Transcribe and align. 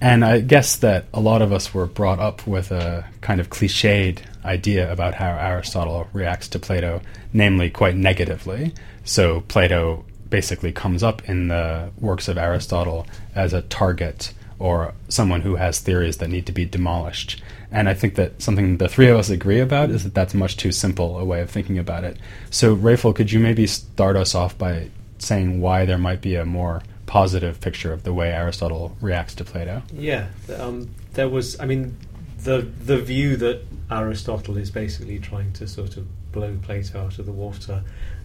And 0.00 0.24
I 0.24 0.40
guess 0.42 0.76
that 0.76 1.06
a 1.12 1.18
lot 1.18 1.42
of 1.42 1.52
us 1.52 1.74
were 1.74 1.86
brought 1.86 2.20
up 2.20 2.46
with 2.46 2.70
a 2.70 3.04
kind 3.20 3.40
of 3.40 3.50
cliched 3.50 4.20
idea 4.44 4.92
about 4.92 5.14
how 5.14 5.30
Aristotle 5.30 6.06
reacts 6.12 6.46
to 6.50 6.60
Plato, 6.60 7.00
namely 7.32 7.68
quite 7.68 7.96
negatively. 7.96 8.74
So 9.02 9.40
Plato 9.40 10.04
basically 10.30 10.70
comes 10.70 11.02
up 11.02 11.28
in 11.28 11.48
the 11.48 11.90
works 11.98 12.28
of 12.28 12.38
Aristotle 12.38 13.08
as 13.34 13.52
a 13.52 13.62
target 13.62 14.32
or 14.60 14.94
someone 15.08 15.40
who 15.40 15.56
has 15.56 15.80
theories 15.80 16.18
that 16.18 16.30
need 16.30 16.46
to 16.46 16.52
be 16.52 16.64
demolished. 16.64 17.42
And 17.74 17.88
I 17.88 17.94
think 17.94 18.14
that 18.14 18.40
something 18.40 18.76
the 18.76 18.88
three 18.88 19.08
of 19.08 19.18
us 19.18 19.30
agree 19.30 19.58
about 19.58 19.90
is 19.90 20.04
that 20.04 20.14
that's 20.14 20.32
much 20.32 20.56
too 20.56 20.70
simple 20.70 21.18
a 21.18 21.24
way 21.24 21.40
of 21.40 21.50
thinking 21.50 21.76
about 21.76 22.04
it. 22.04 22.16
So, 22.48 22.72
Raphael, 22.72 23.12
could 23.12 23.32
you 23.32 23.40
maybe 23.40 23.66
start 23.66 24.14
us 24.14 24.32
off 24.32 24.56
by 24.56 24.90
saying 25.18 25.60
why 25.60 25.84
there 25.84 25.98
might 25.98 26.20
be 26.20 26.36
a 26.36 26.44
more 26.44 26.84
positive 27.06 27.60
picture 27.60 27.92
of 27.92 28.04
the 28.04 28.14
way 28.14 28.30
Aristotle 28.30 28.96
reacts 29.00 29.34
to 29.34 29.44
Plato? 29.44 29.82
Yeah, 29.92 30.28
um, 30.56 30.88
there 31.14 31.28
was. 31.28 31.58
I 31.58 31.66
mean, 31.66 31.96
the 32.38 32.58
the 32.60 32.98
view 33.00 33.36
that 33.38 33.62
Aristotle 33.90 34.56
is 34.56 34.70
basically 34.70 35.18
trying 35.18 35.52
to 35.54 35.66
sort 35.66 35.96
of 35.96 36.06
blow 36.30 36.56
Plato 36.62 37.04
out 37.04 37.18
of 37.18 37.26
the 37.26 37.32
water. 37.32 37.82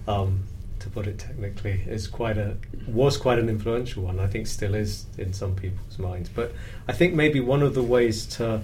Um, 0.08 0.44
to 0.77 0.89
put 0.89 1.08
it 1.08 1.20
technically, 1.20 1.83
is 1.88 2.08
quite 2.08 2.38
a 2.38 2.55
was 2.88 3.17
quite 3.17 3.39
an 3.39 3.50
influential 3.50 4.03
one. 4.03 4.20
I 4.20 4.27
think 4.27 4.45
still 4.45 4.75
is 4.75 5.08
in 5.17 5.33
some 5.33 5.55
people's 5.55 5.97
minds. 5.97 6.30
But 6.30 6.53
I 6.88 6.94
think 6.94 7.16
maybe 7.16 7.39
one 7.39 7.64
of 7.64 7.73
the 7.73 7.83
ways 7.83 8.27
to 8.38 8.61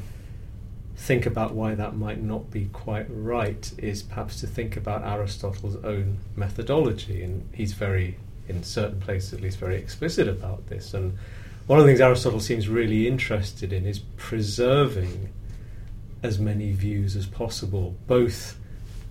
think 0.96 1.26
about 1.26 1.54
why 1.54 1.76
that 1.76 1.96
might 1.96 2.22
not 2.22 2.50
be 2.50 2.66
quite 2.72 3.06
right 3.10 3.72
is 3.78 4.02
perhaps 4.02 4.40
to 4.40 4.48
think 4.48 4.78
about 4.78 5.04
Aristotle's 5.04 5.76
own 5.84 6.18
methodology, 6.36 7.22
and 7.22 7.48
he's 7.54 7.74
very, 7.74 8.18
in 8.48 8.64
certain 8.64 9.00
places 9.00 9.34
at 9.34 9.42
least, 9.42 9.60
very 9.60 9.76
explicit 9.76 10.28
about 10.28 10.68
this. 10.68 10.94
And 10.94 11.18
one 11.68 11.80
of 11.80 11.86
the 11.86 11.92
things 11.92 12.02
Aristotle 12.02 12.40
seems 12.40 12.70
really 12.70 13.08
interested 13.08 13.74
in 13.74 13.86
is 13.86 14.00
preserving 14.18 15.34
as 16.24 16.40
many 16.40 16.72
views 16.72 17.16
as 17.16 17.26
possible, 17.26 17.96
both 18.08 18.58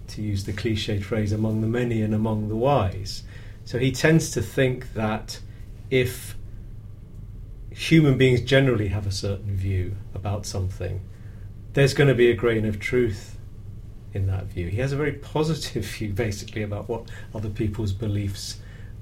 to 0.09 0.23
use 0.23 0.45
the 0.45 0.53
cliched 0.53 1.03
phrase, 1.03 1.33
among 1.33 1.61
the 1.61 1.67
many 1.67 2.03
and 2.03 2.15
among 2.15 2.49
the 2.49 2.57
wise. 2.57 3.23
So 3.65 3.79
he 3.79 3.93
tends 3.93 4.31
to 4.33 4.43
think 4.43 4.95
that 4.95 5.39
if 5.91 6.37
human 7.71 8.17
beings 8.17 8.41
generally 8.41 8.89
have 8.89 9.07
a 9.07 9.13
certain 9.13 9.57
view 9.57 9.97
about 10.15 10.47
something, 10.47 11.01
there's 11.75 11.93
going 11.93 12.09
to 12.09 12.15
be 12.15 12.31
a 12.31 12.35
grain 12.35 12.65
of 12.65 12.81
truth 12.81 13.37
in 14.13 14.29
that 14.29 14.45
view. 14.45 14.69
He 14.69 14.79
has 14.79 14.93
a 14.93 14.97
very 14.97 15.13
positive 15.13 15.85
view, 15.99 16.13
basically, 16.13 16.63
about 16.63 16.89
what 16.89 17.09
other 17.35 17.51
people's 17.51 17.93
beliefs 17.93 18.59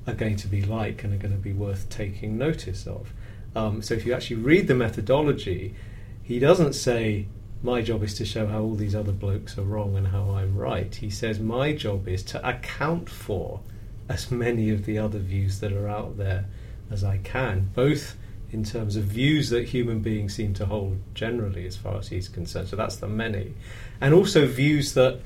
are 0.07 0.15
going 0.15 0.37
to 0.37 0.49
be 0.49 0.63
like 0.63 1.05
and 1.05 1.15
are 1.15 1.19
going 1.19 1.35
to 1.35 1.41
be 1.41 1.53
worth 1.53 1.89
taking 1.89 2.37
notice 2.37 2.87
of. 2.87 3.13
Um, 3.55 3.83
so 3.83 3.95
if 3.95 4.05
you 4.05 4.15
actually 4.15 4.37
read 4.37 4.67
the 4.67 4.75
methodology, 4.75 5.75
he 6.23 6.39
doesn't 6.39 6.73
say, 6.73 7.27
My 7.63 7.83
job 7.83 8.03
is 8.03 8.15
to 8.15 8.25
show 8.25 8.47
how 8.47 8.63
all 8.63 8.75
these 8.75 8.95
other 8.95 9.13
blokes 9.13 9.59
are 9.59 9.63
wrong 9.63 9.97
and 9.97 10.09
how 10.09 10.31
I'm 10.31 10.57
right. 10.57 10.93
He 10.95 11.11
says, 11.11 11.39
My 11.39 11.75
job 11.75 12.09
is 12.09 12.23
to 12.25 12.49
account 12.49 13.11
for 13.11 13.61
as 14.09 14.31
many 14.31 14.71
of 14.71 14.87
the 14.87 14.99
other 14.99 15.19
views 15.19 15.61
that 15.61 15.73
are 15.73 15.89
out 15.89 16.17
there 16.17 16.47
as 16.91 17.05
I 17.05 17.19
can, 17.19 17.71
both 17.75 18.17
in 18.53 18.63
terms 18.63 18.97
of 18.97 19.05
views 19.05 19.49
that 19.49 19.65
human 19.65 20.01
beings 20.01 20.35
seem 20.35 20.53
to 20.55 20.67
hold 20.67 20.99
generally, 21.15 21.67
as 21.67 21.77
far 21.77 21.97
as 21.97 22.09
he's 22.09 22.29
concerned. 22.29 22.69
So 22.69 22.77
that's 22.77 22.97
the 22.97 23.09
many, 23.09 23.55
and 24.01 24.13
also 24.13 24.47
views 24.47 24.93
that 24.95 25.21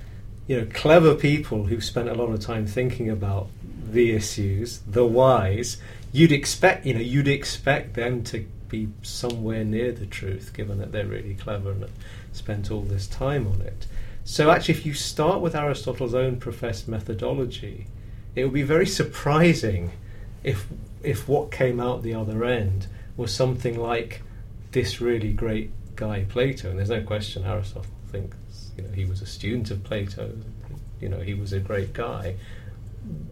you 0.46 0.60
know 0.60 0.66
clever 0.72 1.14
people 1.14 1.64
who've 1.64 1.84
spent 1.84 2.08
a 2.08 2.14
lot 2.14 2.30
of 2.30 2.40
time 2.40 2.66
thinking 2.66 3.10
about 3.10 3.48
the 3.90 4.12
issues, 4.12 4.78
the 4.86 5.04
wise. 5.04 5.78
You'd 6.12 6.32
expect 6.32 6.86
you 6.86 6.94
know 6.94 7.00
you'd 7.00 7.28
expect 7.28 7.94
them 7.94 8.22
to 8.24 8.46
be 8.68 8.88
somewhere 9.02 9.64
near 9.64 9.92
the 9.92 10.06
truth, 10.06 10.52
given 10.54 10.78
that 10.78 10.92
they're 10.92 11.06
really 11.06 11.34
clever 11.34 11.72
and 11.72 11.86
spent 12.32 12.70
all 12.70 12.82
this 12.82 13.06
time 13.06 13.46
on 13.46 13.60
it. 13.60 13.86
So 14.24 14.50
actually, 14.50 14.74
if 14.74 14.86
you 14.86 14.94
start 14.94 15.40
with 15.40 15.54
Aristotle's 15.54 16.14
own 16.14 16.38
professed 16.38 16.88
methodology, 16.88 17.86
it 18.34 18.44
would 18.44 18.54
be 18.54 18.62
very 18.62 18.86
surprising 18.86 19.92
if 20.44 20.66
if 21.02 21.28
what 21.28 21.50
came 21.50 21.80
out 21.80 22.02
the 22.02 22.14
other 22.14 22.44
end 22.44 22.86
was 23.16 23.32
something 23.32 23.78
like 23.78 24.22
this 24.72 25.00
really 25.00 25.32
great 25.32 25.70
guy 25.96 26.24
Plato, 26.28 26.70
and 26.70 26.78
there's 26.78 26.90
no 26.90 27.02
question 27.02 27.44
Aristotle 27.44 27.90
thinks 28.08 28.36
you 28.76 28.84
know 28.84 28.90
he 28.90 29.04
was 29.04 29.22
a 29.22 29.26
student 29.26 29.70
of 29.70 29.82
Plato, 29.82 30.36
you 31.00 31.08
know 31.08 31.20
he 31.20 31.34
was 31.34 31.52
a 31.52 31.60
great 31.60 31.92
guy, 31.92 32.36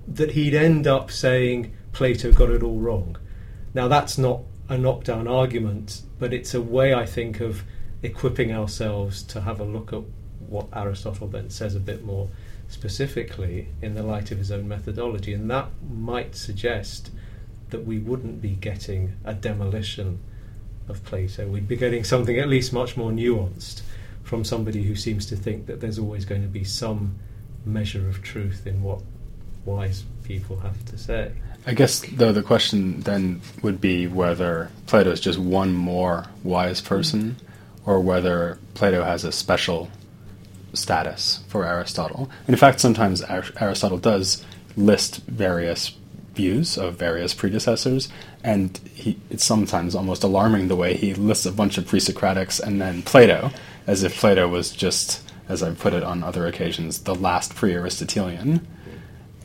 that 0.08 0.32
he'd 0.32 0.54
end 0.54 0.86
up 0.86 1.10
saying 1.10 1.74
Plato 1.92 2.32
got 2.32 2.50
it 2.50 2.62
all 2.62 2.78
wrong. 2.78 3.16
Now 3.74 3.88
that's 3.88 4.16
not 4.16 4.40
a 4.68 4.78
knockdown 4.78 5.28
argument, 5.28 6.02
but 6.18 6.32
it's 6.32 6.54
a 6.54 6.62
way 6.62 6.94
I 6.94 7.04
think 7.04 7.40
of 7.40 7.64
equipping 8.02 8.52
ourselves 8.52 9.22
to 9.24 9.42
have 9.42 9.60
a 9.60 9.64
look 9.64 9.92
at 9.92 10.02
what 10.48 10.68
Aristotle 10.74 11.28
then 11.28 11.50
says 11.50 11.74
a 11.74 11.80
bit 11.80 12.04
more 12.04 12.28
specifically 12.68 13.68
in 13.82 13.94
the 13.94 14.02
light 14.02 14.30
of 14.30 14.38
his 14.38 14.50
own 14.50 14.66
methodology, 14.66 15.34
and 15.34 15.50
that 15.50 15.68
might 15.90 16.34
suggest 16.34 17.10
that 17.74 17.84
we 17.84 17.98
wouldn't 17.98 18.40
be 18.40 18.50
getting 18.50 19.16
a 19.24 19.34
demolition 19.34 20.20
of 20.88 21.02
Plato. 21.02 21.48
We'd 21.48 21.66
be 21.66 21.74
getting 21.74 22.04
something 22.04 22.38
at 22.38 22.48
least 22.48 22.72
much 22.72 22.96
more 22.96 23.10
nuanced 23.10 23.82
from 24.22 24.44
somebody 24.44 24.84
who 24.84 24.94
seems 24.94 25.26
to 25.26 25.34
think 25.34 25.66
that 25.66 25.80
there's 25.80 25.98
always 25.98 26.24
going 26.24 26.42
to 26.42 26.48
be 26.48 26.62
some 26.62 27.18
measure 27.64 28.08
of 28.08 28.22
truth 28.22 28.64
in 28.64 28.80
what 28.80 29.02
wise 29.64 30.04
people 30.22 30.60
have 30.60 30.84
to 30.84 30.96
say. 30.96 31.32
I 31.66 31.74
guess, 31.74 31.98
though, 32.12 32.30
the 32.30 32.44
question 32.44 33.00
then 33.00 33.40
would 33.62 33.80
be 33.80 34.06
whether 34.06 34.70
Plato 34.86 35.10
is 35.10 35.20
just 35.20 35.40
one 35.40 35.72
more 35.72 36.26
wise 36.44 36.80
person 36.80 37.34
or 37.84 37.98
whether 37.98 38.60
Plato 38.74 39.02
has 39.02 39.24
a 39.24 39.32
special 39.32 39.90
status 40.74 41.42
for 41.48 41.66
Aristotle. 41.66 42.30
And 42.46 42.54
in 42.54 42.56
fact, 42.56 42.78
sometimes 42.78 43.20
Aristotle 43.20 43.98
does 43.98 44.44
list 44.76 45.22
various 45.26 45.90
views 46.34 46.76
of 46.76 46.96
various 46.96 47.34
predecessors, 47.34 48.08
and 48.42 48.78
he, 48.94 49.18
it's 49.30 49.44
sometimes 49.44 49.94
almost 49.94 50.22
alarming 50.22 50.68
the 50.68 50.76
way 50.76 50.94
he 50.94 51.14
lists 51.14 51.46
a 51.46 51.52
bunch 51.52 51.78
of 51.78 51.86
pre-Socratics 51.86 52.60
and 52.60 52.80
then 52.80 53.02
Plato, 53.02 53.50
as 53.86 54.02
if 54.02 54.16
Plato 54.16 54.48
was 54.48 54.70
just, 54.70 55.22
as 55.48 55.62
I've 55.62 55.78
put 55.78 55.92
it 55.92 56.02
on 56.02 56.22
other 56.22 56.46
occasions, 56.46 57.00
the 57.00 57.14
last 57.14 57.54
pre-Aristotelian, 57.54 58.66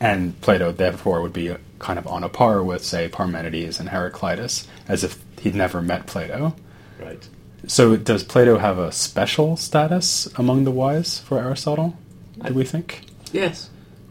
and 0.00 0.40
Plato 0.40 0.72
therefore 0.72 1.20
would 1.22 1.32
be 1.32 1.54
kind 1.78 1.98
of 1.98 2.06
on 2.06 2.24
a 2.24 2.28
par 2.28 2.62
with, 2.62 2.84
say, 2.84 3.08
Parmenides 3.08 3.80
and 3.80 3.90
Heraclitus, 3.90 4.66
as 4.88 5.04
if 5.04 5.22
he'd 5.40 5.54
never 5.54 5.82
met 5.82 6.06
Plato. 6.06 6.54
Right. 6.98 7.28
So, 7.66 7.96
does 7.96 8.24
Plato 8.24 8.58
have 8.58 8.78
a 8.78 8.90
special 8.90 9.56
status 9.56 10.26
among 10.36 10.64
the 10.64 10.70
wise 10.70 11.18
for 11.18 11.38
Aristotle? 11.38 11.96
Do 12.44 12.54
we 12.54 12.64
think? 12.64 13.02
Yes. 13.32 13.68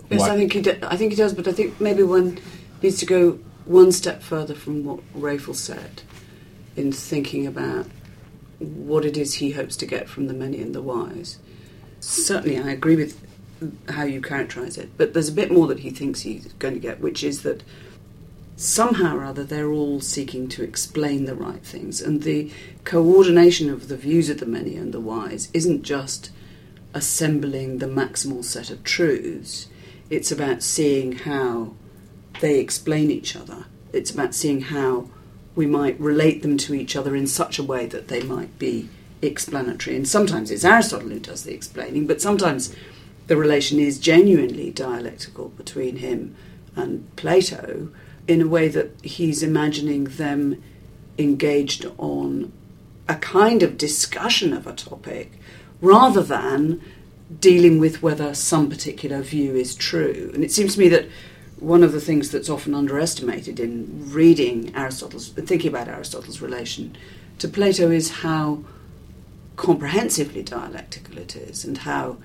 Yes, 0.09 0.21
I 0.21 0.35
think 0.35 0.53
he. 0.53 0.61
Do, 0.61 0.75
I 0.83 0.97
think 0.97 1.11
he 1.11 1.15
does, 1.15 1.33
but 1.33 1.47
I 1.47 1.51
think 1.51 1.79
maybe 1.79 2.03
one 2.03 2.39
needs 2.81 2.99
to 2.99 3.05
go 3.05 3.39
one 3.65 3.91
step 3.91 4.21
further 4.21 4.55
from 4.55 4.83
what 4.83 4.99
Raphael 5.13 5.53
said 5.53 6.01
in 6.75 6.91
thinking 6.91 7.45
about 7.45 7.85
what 8.59 9.05
it 9.05 9.17
is 9.17 9.35
he 9.35 9.51
hopes 9.51 9.75
to 9.77 9.85
get 9.85 10.09
from 10.09 10.27
the 10.27 10.33
many 10.33 10.61
and 10.61 10.73
the 10.73 10.81
wise. 10.81 11.39
Certainly, 11.99 12.59
I 12.59 12.71
agree 12.71 12.95
with 12.95 13.19
how 13.89 14.03
you 14.03 14.21
characterize 14.21 14.77
it, 14.77 14.89
but 14.97 15.13
there's 15.13 15.29
a 15.29 15.33
bit 15.33 15.51
more 15.51 15.67
that 15.67 15.79
he 15.79 15.89
thinks 15.89 16.21
he's 16.21 16.51
going 16.53 16.73
to 16.73 16.79
get, 16.79 16.99
which 16.99 17.23
is 17.23 17.43
that 17.43 17.63
somehow 18.55 19.15
or 19.17 19.23
other 19.23 19.43
they're 19.43 19.71
all 19.71 20.01
seeking 20.01 20.47
to 20.49 20.63
explain 20.63 21.25
the 21.25 21.35
right 21.35 21.63
things, 21.63 22.01
and 22.01 22.23
the 22.23 22.51
coordination 22.83 23.69
of 23.69 23.87
the 23.87 23.97
views 23.97 24.29
of 24.29 24.39
the 24.39 24.45
many 24.45 24.75
and 24.75 24.93
the 24.93 24.99
wise 24.99 25.49
isn't 25.53 25.83
just 25.83 26.31
assembling 26.93 27.77
the 27.77 27.85
maximal 27.85 28.43
set 28.43 28.69
of 28.69 28.83
truths, 28.83 29.67
it's 30.09 30.31
about 30.31 30.63
seeing 30.63 31.11
how 31.11 31.73
they 32.39 32.59
explain 32.59 33.11
each 33.11 33.35
other. 33.35 33.65
It's 33.93 34.11
about 34.11 34.35
seeing 34.35 34.61
how 34.61 35.07
we 35.55 35.65
might 35.65 35.99
relate 35.99 36.41
them 36.41 36.57
to 36.57 36.73
each 36.73 36.95
other 36.95 37.15
in 37.15 37.27
such 37.27 37.59
a 37.59 37.63
way 37.63 37.85
that 37.87 38.07
they 38.07 38.21
might 38.23 38.57
be 38.59 38.89
explanatory. 39.21 39.95
And 39.95 40.07
sometimes 40.07 40.51
it's 40.51 40.63
Aristotle 40.63 41.09
who 41.09 41.19
does 41.19 41.43
the 41.43 41.53
explaining, 41.53 42.07
but 42.07 42.21
sometimes 42.21 42.75
the 43.27 43.37
relation 43.37 43.79
is 43.79 43.99
genuinely 43.99 44.71
dialectical 44.71 45.49
between 45.49 45.97
him 45.97 46.35
and 46.75 47.13
Plato 47.15 47.89
in 48.27 48.41
a 48.41 48.47
way 48.47 48.67
that 48.67 48.91
he's 49.03 49.43
imagining 49.43 50.05
them 50.05 50.61
engaged 51.17 51.85
on 51.97 52.51
a 53.07 53.15
kind 53.15 53.63
of 53.63 53.77
discussion 53.77 54.53
of 54.53 54.67
a 54.67 54.73
topic 54.73 55.31
rather 55.81 56.21
than 56.21 56.81
dealing 57.39 57.79
with 57.79 58.01
whether 58.01 58.33
some 58.33 58.69
particular 58.69 59.21
view 59.21 59.55
is 59.55 59.75
true. 59.75 60.31
And 60.33 60.43
it 60.43 60.51
seems 60.51 60.75
to 60.75 60.79
me 60.79 60.89
that 60.89 61.07
one 61.59 61.83
of 61.83 61.91
the 61.91 62.01
things 62.01 62.31
that's 62.31 62.49
often 62.49 62.73
underestimated 62.73 63.59
in 63.59 64.11
reading 64.11 64.73
Aristotle's, 64.75 65.29
thinking 65.29 65.69
about 65.69 65.87
Aristotle's 65.87 66.41
relation 66.41 66.97
to 67.39 67.47
Plato 67.47 67.89
is 67.91 68.09
how 68.09 68.63
comprehensively 69.55 70.41
dialectical 70.41 71.17
it 71.17 71.35
is 71.35 71.65
and 71.65 71.79
how 71.79 72.17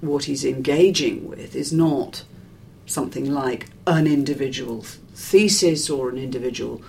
what 0.00 0.24
he's 0.24 0.44
engaging 0.44 1.28
with 1.28 1.54
is 1.54 1.72
not 1.72 2.24
something 2.86 3.32
like 3.32 3.68
an 3.86 4.06
individual 4.06 4.82
thesis 5.14 5.88
or 5.88 6.08
an 6.08 6.18
individual 6.18 6.82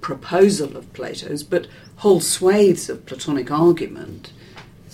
proposal 0.00 0.76
of 0.76 0.92
Plato's, 0.92 1.42
but 1.42 1.66
whole 1.96 2.20
swathes 2.20 2.88
of 2.88 3.06
Platonic 3.06 3.50
argument 3.50 4.32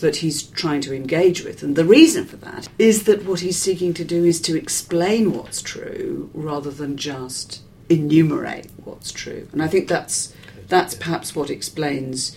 that 0.00 0.16
he's 0.16 0.42
trying 0.42 0.80
to 0.82 0.94
engage 0.94 1.42
with. 1.44 1.62
And 1.62 1.76
the 1.76 1.84
reason 1.84 2.24
for 2.24 2.36
that 2.36 2.68
is 2.78 3.04
that 3.04 3.24
what 3.24 3.40
he's 3.40 3.58
seeking 3.58 3.94
to 3.94 4.04
do 4.04 4.24
is 4.24 4.40
to 4.42 4.56
explain 4.56 5.32
what's 5.32 5.62
true 5.62 6.30
rather 6.34 6.70
than 6.70 6.96
just 6.96 7.62
enumerate 7.88 8.68
what's 8.84 9.12
true. 9.12 9.48
And 9.52 9.62
I 9.62 9.68
think 9.68 9.88
that's 9.88 10.34
that's 10.68 10.94
perhaps 10.94 11.34
what 11.34 11.48
explains 11.48 12.36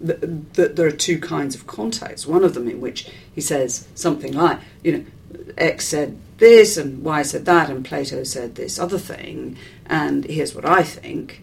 that, 0.00 0.76
there 0.76 0.86
are 0.86 0.92
two 0.92 1.18
kinds 1.18 1.54
of 1.54 1.66
contacts. 1.66 2.26
One 2.26 2.44
of 2.44 2.54
them 2.54 2.68
in 2.68 2.80
which 2.80 3.10
he 3.34 3.40
says 3.40 3.88
something 3.94 4.32
like, 4.32 4.60
you 4.82 4.92
know, 4.92 5.04
X 5.56 5.88
said 5.88 6.18
this 6.38 6.76
and 6.76 7.02
Y 7.02 7.22
said 7.22 7.44
that 7.46 7.70
and 7.70 7.84
Plato 7.84 8.22
said 8.24 8.54
this 8.54 8.78
other 8.78 8.98
thing, 8.98 9.56
and 9.86 10.24
here's 10.24 10.54
what 10.54 10.64
I 10.64 10.82
think. 10.82 11.42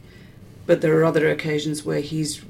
But 0.65 0.81
there 0.81 0.97
are 0.99 1.03
other 1.03 1.29
occasions 1.29 1.83
where 1.83 2.01
he's 2.01 2.43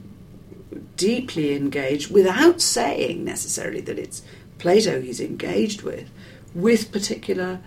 deeply 0.97 1.55
engaged 1.55 2.11
without 2.11 2.61
saying 2.61 3.23
necessarily 3.23 3.81
that 3.81 3.99
it's 3.99 4.21
Plato 4.57 5.01
he's 5.01 5.19
engaged 5.19 5.81
with, 5.81 6.09
with 6.53 6.91
particular 6.91 7.59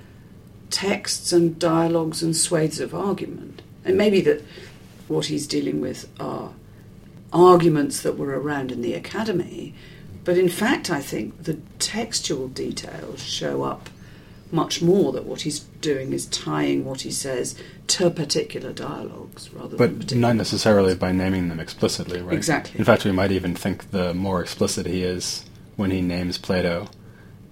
texts 0.70 1.32
and 1.32 1.58
dialogues 1.58 2.22
and 2.22 2.36
swathes 2.36 2.80
of 2.80 2.94
argument. 2.94 3.62
And 3.84 3.96
maybe 3.96 4.20
that 4.22 4.42
what 5.08 5.26
he's 5.26 5.46
dealing 5.46 5.80
with 5.80 6.08
are 6.20 6.52
arguments 7.32 8.02
that 8.02 8.16
were 8.16 8.38
around 8.38 8.70
in 8.70 8.80
the 8.80 8.94
academy, 8.94 9.74
but 10.24 10.38
in 10.38 10.48
fact, 10.48 10.90
I 10.90 11.00
think 11.00 11.42
the 11.42 11.58
textual 11.78 12.48
details 12.48 13.22
show 13.22 13.62
up 13.62 13.90
much 14.50 14.80
more 14.80 15.12
that 15.12 15.24
what 15.24 15.42
he's 15.42 15.60
doing 15.90 16.12
is 16.12 16.26
tying 16.26 16.84
what 16.84 17.00
he 17.02 17.10
says 17.10 17.46
to 17.86 18.10
particular 18.10 18.72
dialogues 18.72 19.42
rather 19.52 19.76
but 19.76 20.08
than 20.08 20.20
not 20.20 20.36
necessarily 20.36 20.94
by 20.94 21.12
naming 21.12 21.48
them 21.50 21.60
explicitly 21.60 22.20
right 22.22 22.36
Exactly. 22.36 22.78
in 22.78 22.84
fact 22.84 23.04
we 23.04 23.12
might 23.12 23.30
even 23.38 23.54
think 23.54 23.90
the 23.90 24.12
more 24.14 24.40
explicit 24.40 24.86
he 24.86 25.02
is 25.02 25.44
when 25.76 25.90
he 25.90 26.00
names 26.00 26.38
plato 26.38 26.88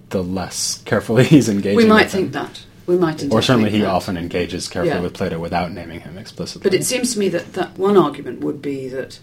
the 0.09 0.23
less 0.23 0.81
carefully 0.85 1.23
he's 1.35 1.47
engaging 1.49 1.77
we 1.77 1.85
might 1.85 2.09
think 2.09 2.31
that 2.33 2.65
we 2.85 2.97
might 2.97 3.23
or 3.31 3.41
certainly 3.41 3.71
he 3.71 3.79
that. 3.81 3.87
often 3.97 4.17
engages 4.17 4.67
carefully 4.67 4.95
Yeah. 4.95 5.01
with 5.01 5.13
plato 5.13 5.39
without 5.39 5.71
naming 5.71 6.01
him 6.01 6.17
explicitly 6.17 6.63
But 6.69 6.73
it 6.77 6.83
seems 6.85 7.13
to 7.13 7.19
me 7.19 7.29
that, 7.29 7.53
that 7.53 7.77
one 7.77 7.95
argument 7.95 8.41
would 8.41 8.61
be 8.61 8.89
that 8.89 9.19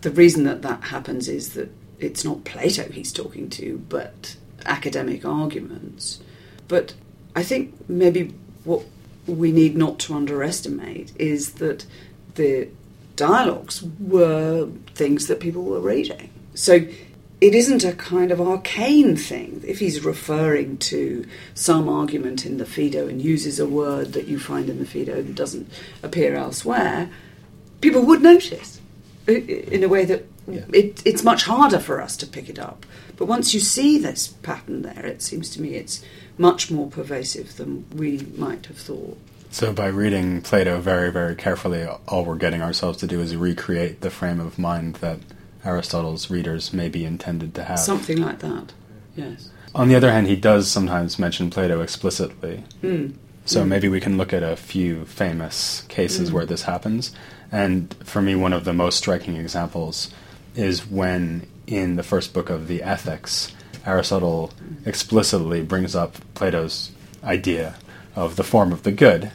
the 0.00 0.10
reason 0.10 0.44
that 0.44 0.62
that 0.62 0.84
happens 0.84 1.28
is 1.28 1.52
that 1.54 1.70
it's 1.98 2.24
not 2.24 2.44
Plato 2.44 2.84
he's 2.90 3.12
talking 3.12 3.48
to, 3.50 3.78
but 3.88 4.36
academic 4.66 5.24
arguments. 5.24 6.20
But 6.68 6.94
I 7.36 7.42
think 7.42 7.72
maybe 7.88 8.34
what 8.64 8.84
we 9.26 9.52
need 9.52 9.76
not 9.76 9.98
to 10.00 10.14
underestimate 10.14 11.12
is 11.18 11.52
that 11.54 11.86
the 12.34 12.68
dialogues 13.16 13.82
were 14.00 14.68
things 14.94 15.26
that 15.28 15.40
people 15.40 15.62
were 15.62 15.80
reading. 15.80 16.30
So 16.54 16.86
it 17.40 17.54
isn't 17.54 17.84
a 17.84 17.92
kind 17.92 18.30
of 18.30 18.40
arcane 18.40 19.16
thing. 19.16 19.62
If 19.66 19.78
he's 19.78 20.04
referring 20.04 20.78
to 20.78 21.26
some 21.54 21.88
argument 21.88 22.44
in 22.46 22.58
the 22.58 22.66
Phaedo 22.66 23.06
and 23.08 23.20
uses 23.22 23.60
a 23.60 23.66
word 23.66 24.12
that 24.14 24.26
you 24.26 24.38
find 24.38 24.68
in 24.68 24.78
the 24.78 24.86
Phaedo 24.86 25.22
that 25.22 25.34
doesn't 25.34 25.70
appear 26.02 26.34
elsewhere, 26.36 27.10
people 27.80 28.02
would 28.02 28.22
notice 28.22 28.80
in 29.26 29.82
a 29.84 29.88
way 29.88 30.04
that 30.04 30.26
Yeah. 30.46 30.64
it, 30.72 31.02
it's 31.06 31.22
much 31.22 31.44
harder 31.44 31.78
for 31.78 32.02
us 32.02 32.16
to 32.18 32.26
pick 32.26 32.48
it 32.50 32.58
up. 32.58 32.84
But 33.16 33.26
once 33.26 33.54
you 33.54 33.60
see 33.60 33.96
this 33.98 34.28
pattern 34.42 34.82
there, 34.82 35.06
it 35.06 35.22
seems 35.22 35.48
to 35.50 35.62
me 35.62 35.74
it's 35.76 36.02
much 36.38 36.70
more 36.70 36.88
pervasive 36.88 37.56
than 37.56 37.84
we 37.94 38.26
might 38.36 38.66
have 38.66 38.76
thought. 38.76 39.18
So 39.50 39.72
by 39.72 39.86
reading 39.86 40.40
Plato 40.42 40.80
very, 40.80 41.12
very 41.12 41.36
carefully, 41.36 41.86
all 42.08 42.24
we're 42.24 42.34
getting 42.36 42.60
ourselves 42.60 42.98
to 42.98 43.06
do 43.06 43.20
is 43.20 43.36
recreate 43.36 44.00
the 44.00 44.10
frame 44.10 44.40
of 44.40 44.58
mind 44.58 44.96
that 44.96 45.20
Aristotle's 45.64 46.28
readers 46.30 46.72
may 46.72 46.88
be 46.88 47.04
intended 47.04 47.54
to 47.54 47.64
have. 47.64 47.78
Something 47.78 48.20
like 48.20 48.40
that, 48.40 48.72
yes. 49.16 49.50
On 49.74 49.88
the 49.88 49.94
other 49.94 50.10
hand, 50.10 50.26
he 50.26 50.36
does 50.36 50.70
sometimes 50.70 51.18
mention 51.18 51.50
Plato 51.50 51.80
explicitly. 51.80 52.64
Hmm. 52.80 53.06
So 53.46 53.62
Mm. 53.62 53.68
maybe 53.68 53.88
we 53.88 54.00
can 54.00 54.16
look 54.16 54.32
at 54.32 54.42
a 54.42 54.56
few 54.56 55.04
famous 55.04 55.82
cases 55.88 56.30
Mm. 56.30 56.32
where 56.32 56.46
this 56.46 56.62
happens. 56.62 57.12
And 57.52 57.94
for 58.02 58.22
me, 58.22 58.34
one 58.34 58.52
of 58.52 58.64
the 58.64 58.72
most 58.72 58.96
striking 58.98 59.36
examples 59.36 60.10
is 60.56 60.88
when 60.90 61.46
in 61.66 61.96
the 61.96 62.02
first 62.02 62.32
book 62.32 62.50
of 62.50 62.68
the 62.68 62.82
Ethics, 62.82 63.52
Aristotle 63.86 64.52
explicitly 64.84 65.62
brings 65.62 65.94
up 65.94 66.16
Plato's 66.34 66.90
idea 67.22 67.74
of 68.16 68.36
the 68.36 68.44
form 68.44 68.72
of 68.72 68.82
the 68.82 68.92
good. 68.92 69.32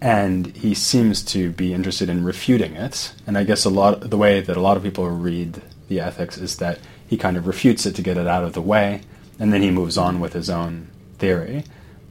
And 0.00 0.56
he 0.56 0.74
seems 0.74 1.22
to 1.24 1.50
be 1.50 1.74
interested 1.74 2.08
in 2.08 2.24
refuting 2.24 2.74
it. 2.76 3.14
And 3.26 3.36
I 3.36 3.44
guess 3.44 3.64
a 3.64 3.70
lot 3.70 4.10
the 4.10 4.16
way 4.16 4.40
that 4.40 4.56
a 4.56 4.60
lot 4.60 4.76
of 4.76 4.82
people 4.82 5.08
read 5.08 5.60
the 5.88 6.00
Ethics 6.00 6.38
is 6.38 6.56
that 6.58 6.78
he 7.06 7.16
kind 7.16 7.36
of 7.36 7.46
refutes 7.46 7.86
it 7.86 7.96
to 7.96 8.02
get 8.02 8.16
it 8.16 8.26
out 8.26 8.44
of 8.44 8.52
the 8.52 8.62
way, 8.62 9.00
and 9.38 9.52
then 9.52 9.62
he 9.62 9.70
moves 9.70 9.96
on 9.96 10.20
with 10.20 10.34
his 10.34 10.50
own 10.50 10.88
theory. 11.18 11.64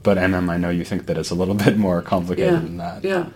But 0.03 0.17
MM, 0.17 0.49
I 0.49 0.57
know 0.57 0.69
you 0.69 0.83
think 0.83 1.05
that 1.05 1.17
it's 1.17 1.29
a 1.29 1.35
little 1.35 1.53
bit 1.65 1.77
more 1.77 2.01
complicated 2.01 2.53
yeah, 2.53 2.59
than 2.59 2.77
that. 2.77 3.03
Yeah. 3.03 3.27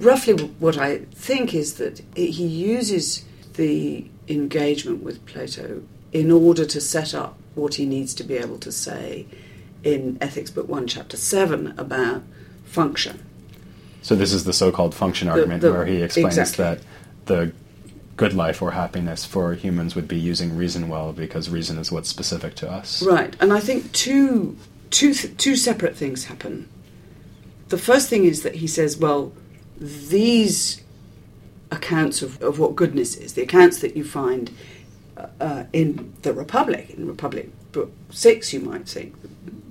Roughly, 0.00 0.34
what 0.58 0.78
I 0.78 0.98
think 1.12 1.54
is 1.54 1.74
that 1.74 2.02
he 2.16 2.46
uses 2.46 3.24
the 3.54 4.06
engagement 4.28 5.02
with 5.02 5.24
Plato 5.26 5.82
in 6.12 6.30
order 6.30 6.64
to 6.64 6.80
set 6.80 7.14
up 7.14 7.36
what 7.58 7.74
he 7.74 7.86
needs 7.86 8.14
to 8.14 8.24
be 8.24 8.36
able 8.36 8.58
to 8.58 8.72
say 8.72 9.26
in 9.82 10.18
Ethics 10.20 10.50
Book 10.50 10.68
1, 10.68 10.86
Chapter 10.86 11.16
7 11.16 11.74
about 11.78 12.22
function. 12.64 13.24
So 14.02 14.14
this 14.14 14.32
is 14.32 14.44
the 14.44 14.52
so-called 14.52 14.94
function 14.94 15.28
argument 15.28 15.62
the- 15.62 15.72
where 15.72 15.86
he 15.86 16.02
explains 16.02 16.38
exactly. 16.38 16.64
that 16.64 16.80
the 17.26 17.52
good 18.16 18.34
life 18.34 18.60
or 18.60 18.72
happiness 18.72 19.24
for 19.24 19.54
humans 19.54 19.94
would 19.94 20.08
be 20.08 20.18
using 20.18 20.56
reason 20.56 20.88
well 20.88 21.12
because 21.12 21.48
reason 21.48 21.78
is 21.78 21.92
what's 21.92 22.08
specific 22.08 22.54
to 22.56 22.70
us. 22.70 23.02
Right, 23.02 23.36
and 23.40 23.52
I 23.52 23.60
think 23.60 23.92
two, 23.92 24.56
two, 24.90 25.14
th- 25.14 25.36
two 25.36 25.54
separate 25.56 25.96
things 25.96 26.24
happen. 26.24 26.68
The 27.68 27.78
first 27.78 28.08
thing 28.08 28.24
is 28.24 28.42
that 28.42 28.56
he 28.56 28.66
says, 28.66 28.96
well, 28.96 29.32
these 29.78 30.82
accounts 31.70 32.22
of, 32.22 32.42
of 32.42 32.58
what 32.58 32.74
goodness 32.74 33.14
is, 33.14 33.34
the 33.34 33.42
accounts 33.42 33.80
that 33.80 33.96
you 33.96 34.02
find 34.02 34.50
uh, 35.18 35.26
uh, 35.40 35.64
in 35.72 36.14
the 36.22 36.32
Republic, 36.32 36.90
in 36.90 37.06
Republic 37.06 37.50
Book 37.72 37.92
6, 38.10 38.52
you 38.52 38.60
might 38.60 38.88
think, 38.88 39.14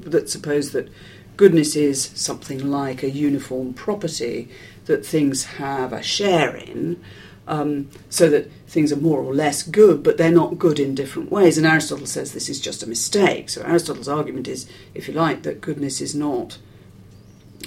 that 0.02 0.30
suppose 0.30 0.72
that 0.72 0.90
goodness 1.38 1.76
is 1.76 2.12
something 2.16 2.70
like 2.70 3.04
a 3.04 3.10
uniform 3.10 3.74
property 3.74 4.50
that 4.86 5.06
things 5.06 5.44
have 5.44 5.94
a 5.94 6.02
share 6.02 6.56
in, 6.56 7.02
um, 7.48 7.90
so 8.10 8.30
that 8.30 8.52
things 8.68 8.92
are 8.92 8.98
more 8.98 9.20
or 9.20 9.34
less 9.34 9.64
good, 9.64 10.04
but 10.04 10.18
they're 10.18 10.32
not 10.32 10.58
good 10.58 10.80
in 10.80 10.96
different 10.96 11.32
ways. 11.32 11.58
And 11.58 11.66
Aristotle 11.66 12.06
says 12.06 12.34
this 12.34 12.50
is 12.50 12.60
just 12.60 12.84
a 12.84 12.88
mistake. 12.88 13.50
So 13.50 13.62
Aristotle's 13.62 14.10
argument 14.10 14.48
is, 14.48 14.68
if 14.94 15.08
you 15.08 15.14
like, 15.14 15.44
that 15.44 15.62
goodness 15.62 16.02
is 16.02 16.14
not 16.14 16.58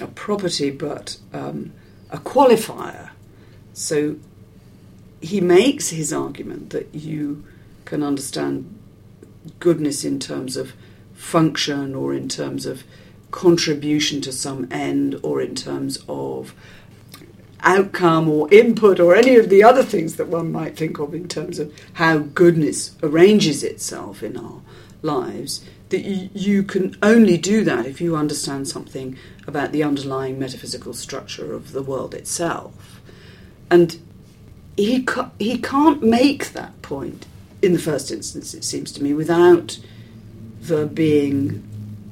a 0.00 0.06
property 0.06 0.70
but 0.70 1.18
um, 1.32 1.72
a 2.10 2.18
qualifier. 2.18 3.10
So 3.72 4.16
he 5.20 5.40
makes 5.40 5.90
his 5.90 6.12
argument 6.12 6.70
that 6.70 6.94
you 6.94 7.44
can 7.90 8.04
understand 8.04 8.72
goodness 9.58 10.04
in 10.04 10.20
terms 10.20 10.56
of 10.56 10.74
function 11.12 11.92
or 11.92 12.14
in 12.14 12.28
terms 12.28 12.64
of 12.64 12.84
contribution 13.32 14.20
to 14.20 14.30
some 14.30 14.68
end 14.70 15.18
or 15.24 15.40
in 15.42 15.56
terms 15.56 15.98
of 16.08 16.54
outcome 17.62 18.28
or 18.28 18.48
input 18.54 19.00
or 19.00 19.16
any 19.16 19.34
of 19.34 19.48
the 19.48 19.64
other 19.64 19.82
things 19.82 20.14
that 20.14 20.28
one 20.28 20.52
might 20.52 20.76
think 20.76 21.00
of 21.00 21.12
in 21.12 21.26
terms 21.26 21.58
of 21.58 21.74
how 21.94 22.18
goodness 22.18 22.96
arranges 23.02 23.64
itself 23.64 24.22
in 24.22 24.36
our 24.36 24.62
lives 25.02 25.64
that 25.88 25.98
you, 25.98 26.62
can 26.62 26.96
only 27.02 27.36
do 27.36 27.64
that 27.64 27.86
if 27.86 28.00
you 28.00 28.14
understand 28.14 28.68
something 28.68 29.18
about 29.48 29.72
the 29.72 29.82
underlying 29.82 30.38
metaphysical 30.38 30.94
structure 30.94 31.52
of 31.52 31.72
the 31.72 31.82
world 31.82 32.14
itself. 32.14 33.00
And 33.68 34.00
he 34.76 35.02
ca- 35.02 35.32
he 35.40 35.58
can't 35.58 36.00
make 36.04 36.52
that 36.52 36.80
point 36.82 37.26
in 37.62 37.72
the 37.72 37.78
first 37.78 38.10
instance 38.10 38.54
it 38.54 38.64
seems 38.64 38.92
to 38.92 39.02
me 39.02 39.12
without 39.14 39.78
there 40.60 40.86
being 40.86 41.66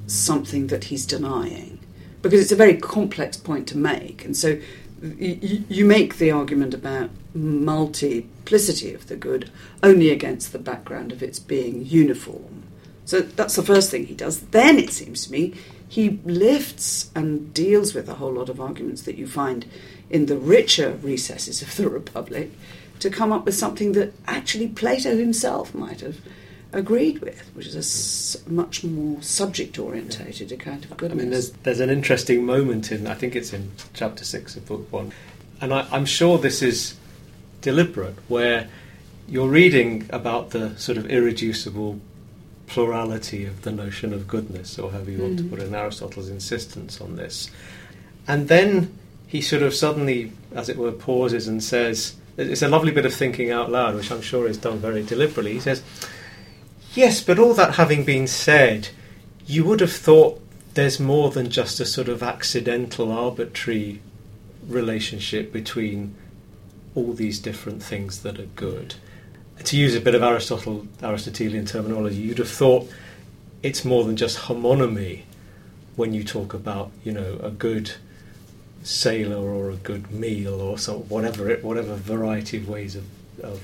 something 0.06 0.68
that 0.68 0.84
he's 0.84 1.06
denying 1.06 1.78
because 2.22 2.40
it's 2.40 2.52
a 2.52 2.56
very 2.56 2.76
complex 2.76 3.36
point 3.36 3.68
to 3.68 3.78
make, 3.78 4.24
and 4.24 4.36
so 4.36 4.58
you, 5.02 5.64
you 5.68 5.84
make 5.84 6.18
the 6.18 6.30
argument 6.30 6.74
about 6.74 7.10
multiplicity 7.34 8.92
of 8.92 9.06
the 9.06 9.16
good 9.16 9.50
only 9.82 10.10
against 10.10 10.52
the 10.52 10.58
background 10.58 11.12
of 11.12 11.22
its 11.22 11.38
being 11.38 11.84
uniform. 11.86 12.64
So 13.04 13.20
that's 13.20 13.56
the 13.56 13.62
first 13.62 13.90
thing 13.90 14.06
he 14.06 14.14
does. 14.14 14.40
Then 14.40 14.78
it 14.78 14.90
seems 14.90 15.26
to 15.26 15.32
me 15.32 15.54
he 15.88 16.20
lifts 16.24 17.10
and 17.14 17.54
deals 17.54 17.94
with 17.94 18.08
a 18.08 18.14
whole 18.14 18.32
lot 18.32 18.48
of 18.48 18.60
arguments 18.60 19.02
that 19.02 19.16
you 19.16 19.26
find 19.26 19.66
in 20.10 20.26
the 20.26 20.36
richer 20.36 20.98
recesses 21.02 21.62
of 21.62 21.76
the 21.76 21.88
Republic 21.88 22.50
to 23.00 23.10
come 23.10 23.32
up 23.32 23.44
with 23.44 23.54
something 23.54 23.92
that 23.92 24.12
actually 24.26 24.68
Plato 24.68 25.16
himself 25.16 25.74
might 25.74 26.00
have 26.00 26.16
agreed 26.72 27.20
with, 27.20 27.50
which 27.54 27.66
is 27.66 28.36
a 28.46 28.50
much 28.50 28.84
more 28.84 29.22
subject 29.22 29.78
orientated 29.78 30.52
account 30.52 30.84
of 30.84 30.96
goodness. 30.96 31.18
I 31.18 31.22
mean, 31.22 31.30
there's 31.30 31.50
there's 31.62 31.80
an 31.80 31.90
interesting 31.90 32.44
moment 32.44 32.92
in 32.92 33.06
I 33.06 33.14
think 33.14 33.34
it's 33.34 33.52
in 33.52 33.70
chapter 33.94 34.24
six 34.24 34.56
of 34.56 34.66
book 34.66 34.86
one, 34.92 35.12
and 35.60 35.72
I, 35.72 35.86
I'm 35.90 36.04
sure 36.04 36.36
this 36.38 36.60
is 36.62 36.94
deliberate, 37.62 38.16
where 38.28 38.68
you're 39.26 39.48
reading 39.48 40.08
about 40.10 40.50
the 40.50 40.76
sort 40.78 40.98
of 40.98 41.10
irreducible 41.10 42.00
plurality 42.66 43.46
of 43.46 43.62
the 43.62 43.72
notion 43.72 44.12
of 44.12 44.28
goodness, 44.28 44.78
or 44.78 44.90
however 44.90 45.10
you 45.10 45.22
want 45.22 45.34
Mm. 45.36 45.38
to 45.38 45.44
put 45.44 45.58
it, 45.60 45.66
in 45.68 45.74
Aristotle's 45.74 46.28
insistence 46.28 47.00
on 47.00 47.16
this, 47.16 47.50
and 48.26 48.48
then 48.48 48.92
he 49.26 49.40
sort 49.40 49.62
of 49.62 49.74
suddenly, 49.74 50.32
as 50.54 50.68
it 50.68 50.76
were, 50.76 50.92
pauses 50.92 51.48
and 51.48 51.62
says. 51.62 52.14
It's 52.38 52.62
a 52.62 52.68
lovely 52.68 52.92
bit 52.92 53.04
of 53.04 53.12
thinking 53.12 53.50
out 53.50 53.68
loud, 53.68 53.96
which 53.96 54.12
I'm 54.12 54.22
sure 54.22 54.46
is 54.46 54.58
done 54.58 54.78
very 54.78 55.02
deliberately. 55.02 55.54
He 55.54 55.60
says, 55.60 55.82
Yes, 56.94 57.20
but 57.20 57.38
all 57.38 57.52
that 57.54 57.74
having 57.74 58.04
been 58.04 58.28
said, 58.28 58.90
you 59.44 59.64
would 59.64 59.80
have 59.80 59.92
thought 59.92 60.40
there's 60.74 61.00
more 61.00 61.30
than 61.30 61.50
just 61.50 61.80
a 61.80 61.84
sort 61.84 62.08
of 62.08 62.22
accidental, 62.22 63.10
arbitrary 63.10 64.00
relationship 64.68 65.52
between 65.52 66.14
all 66.94 67.12
these 67.12 67.40
different 67.40 67.82
things 67.82 68.22
that 68.22 68.38
are 68.38 68.46
good. 68.54 68.94
To 69.64 69.76
use 69.76 69.96
a 69.96 70.00
bit 70.00 70.14
of 70.14 70.22
Aristotle, 70.22 70.86
Aristotelian 71.02 71.66
terminology, 71.66 72.18
you'd 72.18 72.38
have 72.38 72.48
thought 72.48 72.88
it's 73.64 73.84
more 73.84 74.04
than 74.04 74.16
just 74.16 74.38
homonymy 74.38 75.22
when 75.96 76.14
you 76.14 76.22
talk 76.22 76.54
about, 76.54 76.92
you 77.02 77.10
know, 77.10 77.40
a 77.42 77.50
good 77.50 77.94
sailor 78.88 79.36
or 79.36 79.70
a 79.70 79.76
good 79.76 80.10
meal 80.10 80.62
or 80.62 80.78
so 80.78 81.00
whatever 81.10 81.50
it 81.50 81.62
whatever 81.62 81.94
variety 81.94 82.56
of 82.56 82.66
ways 82.66 82.96
of, 82.96 83.04
of 83.44 83.62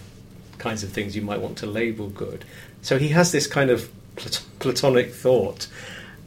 kinds 0.59 0.83
of 0.83 0.91
things 0.91 1.17
you 1.17 1.23
might 1.23 1.41
want 1.41 1.57
to 1.57 1.67
label 1.67 2.11
good. 2.11 2.45
So 2.83 2.99
he 2.99 3.09
has 3.09 3.33
this 3.33 3.47
kind 3.47 3.71
of 3.71 3.91
plat- 4.17 4.45
platonic 4.59 5.15
thought, 5.15 5.67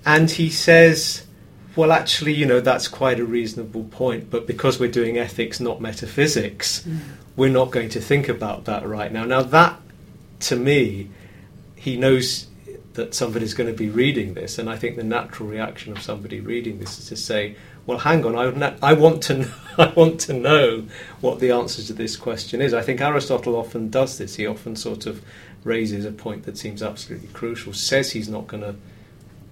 and 0.04 0.32
he 0.32 0.50
says, 0.50 1.28
"Well, 1.76 1.92
actually, 1.92 2.34
you 2.34 2.48
know, 2.48 2.60
that's 2.60 2.88
quite 2.88 3.20
a 3.20 3.26
reasonable 3.26 3.84
point, 3.84 4.32
but 4.32 4.48
because 4.48 4.80
we're 4.80 4.92
doing 4.92 5.20
ethics, 5.20 5.60
not 5.60 5.80
metaphysics, 5.80 6.82
mm. 6.82 6.98
we're 7.36 7.52
not 7.52 7.70
going 7.70 7.90
to 7.90 8.02
think 8.02 8.28
about 8.28 8.66
that 8.66 8.84
right 8.88 9.12
now." 9.12 9.26
Now, 9.26 9.44
that 9.44 9.80
to 10.40 10.56
me, 10.56 11.10
he 11.76 11.98
knows 11.98 12.48
that 12.94 13.14
somebody's 13.14 13.54
going 13.54 13.72
to 13.72 13.78
be 13.78 13.90
reading 13.90 14.34
this, 14.34 14.58
and 14.58 14.72
I 14.72 14.76
think 14.76 14.96
the 14.96 15.04
natural 15.04 15.48
reaction 15.48 15.92
of 15.92 16.02
somebody 16.02 16.40
reading 16.40 16.80
this 16.80 16.98
is 16.98 17.10
to 17.10 17.16
say, 17.16 17.56
"Well, 17.88 17.98
hang 17.98 18.24
on, 18.26 18.36
I, 18.38 18.52
na- 18.52 18.76
I 18.84 18.94
want 18.94 19.24
to, 19.24 19.34
know, 19.40 19.48
I 19.80 19.88
want 19.96 20.20
to 20.22 20.34
know 20.34 20.84
what 21.22 21.40
the 21.40 21.50
answer 21.52 21.82
to 21.82 21.94
this 21.94 22.16
question 22.16 22.62
is." 22.62 22.74
I 22.76 22.82
think 22.84 23.02
Aristotle 23.02 23.56
often 23.56 23.90
does 23.90 24.20
this. 24.20 24.36
He 24.36 24.46
often 24.46 24.76
sort 24.76 25.08
of 25.08 25.24
raises 25.64 26.06
a 26.06 26.12
point 26.12 26.44
that 26.44 26.58
seems 26.58 26.84
absolutely 26.84 27.30
crucial, 27.30 27.74
says 27.74 28.12
he's 28.12 28.30
not 28.30 28.46
going 28.48 28.62
to 28.62 28.76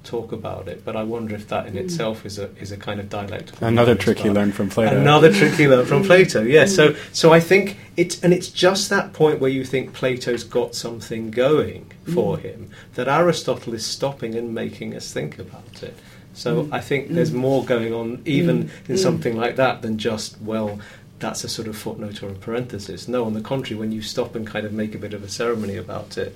talk 0.04 0.32
about 0.32 0.68
it, 0.68 0.86
but 0.86 0.96
I 0.96 1.02
wonder 1.04 1.34
if 1.34 1.48
that 1.48 1.66
in 1.66 1.74
Mm. 1.74 1.78
itself 1.86 2.28
is 2.28 2.38
a 2.38 2.52
is 2.62 2.72
a 2.72 2.78
kind 2.78 3.00
of 3.00 3.10
dialectical. 3.10 3.68
Another 3.68 3.94
as 3.94 3.98
trick 3.98 4.20
he 4.20 4.26
well. 4.26 4.36
learned 4.36 4.54
from 4.54 4.70
Plato. 4.70 4.98
Another 5.02 5.34
trick 5.34 5.54
he 5.54 5.68
learned 5.68 5.88
from 5.88 6.04
Plato. 6.04 6.44
Yeah. 6.44 6.66
So 6.68 6.94
so 7.12 7.34
I 7.34 7.40
think 7.40 7.78
it's 7.98 8.24
and 8.24 8.32
it's 8.32 8.50
just 8.50 8.92
that 8.92 9.14
point 9.14 9.40
where 9.40 9.50
you 9.50 9.66
think 9.66 9.94
Plato's 9.94 10.44
got 10.44 10.76
something 10.76 11.32
going 11.32 11.92
for 12.14 12.38
Mm. 12.38 12.42
him 12.44 12.70
that 12.94 13.08
Aristotle 13.08 13.74
is 13.74 13.84
stopping 13.84 14.36
and 14.36 14.54
making 14.54 14.96
us 14.96 15.12
think 15.12 15.40
about 15.40 15.82
it. 15.82 15.96
So 16.36 16.64
Mm. 16.66 16.70
I 16.74 16.82
think 16.82 17.14
there's 17.14 17.32
Mm. 17.32 17.36
more 17.36 17.66
going 17.66 17.94
on 17.94 18.20
even 18.26 18.66
Mm. 18.66 18.90
in 18.90 18.96
Mm. 18.96 19.00
something 19.00 19.36
like 19.38 19.56
that 19.56 19.82
than 19.82 19.98
just 19.98 20.40
well. 20.42 20.80
That's 21.20 21.44
a 21.46 21.50
sort 21.50 21.68
of 21.70 21.78
footnote 21.78 22.22
or 22.22 22.28
a 22.30 22.34
parenthesis. 22.34 23.08
No, 23.08 23.24
on 23.24 23.34
the 23.34 23.42
contrary, 23.42 23.80
when 23.80 23.92
you 23.94 24.02
stop 24.02 24.36
and 24.36 24.46
kind 24.46 24.66
of 24.66 24.74
make 24.74 24.94
a 24.94 24.98
bit 24.98 25.14
of 25.14 25.24
a 25.24 25.30
ceremony 25.30 25.78
about 25.78 26.18
it, 26.18 26.36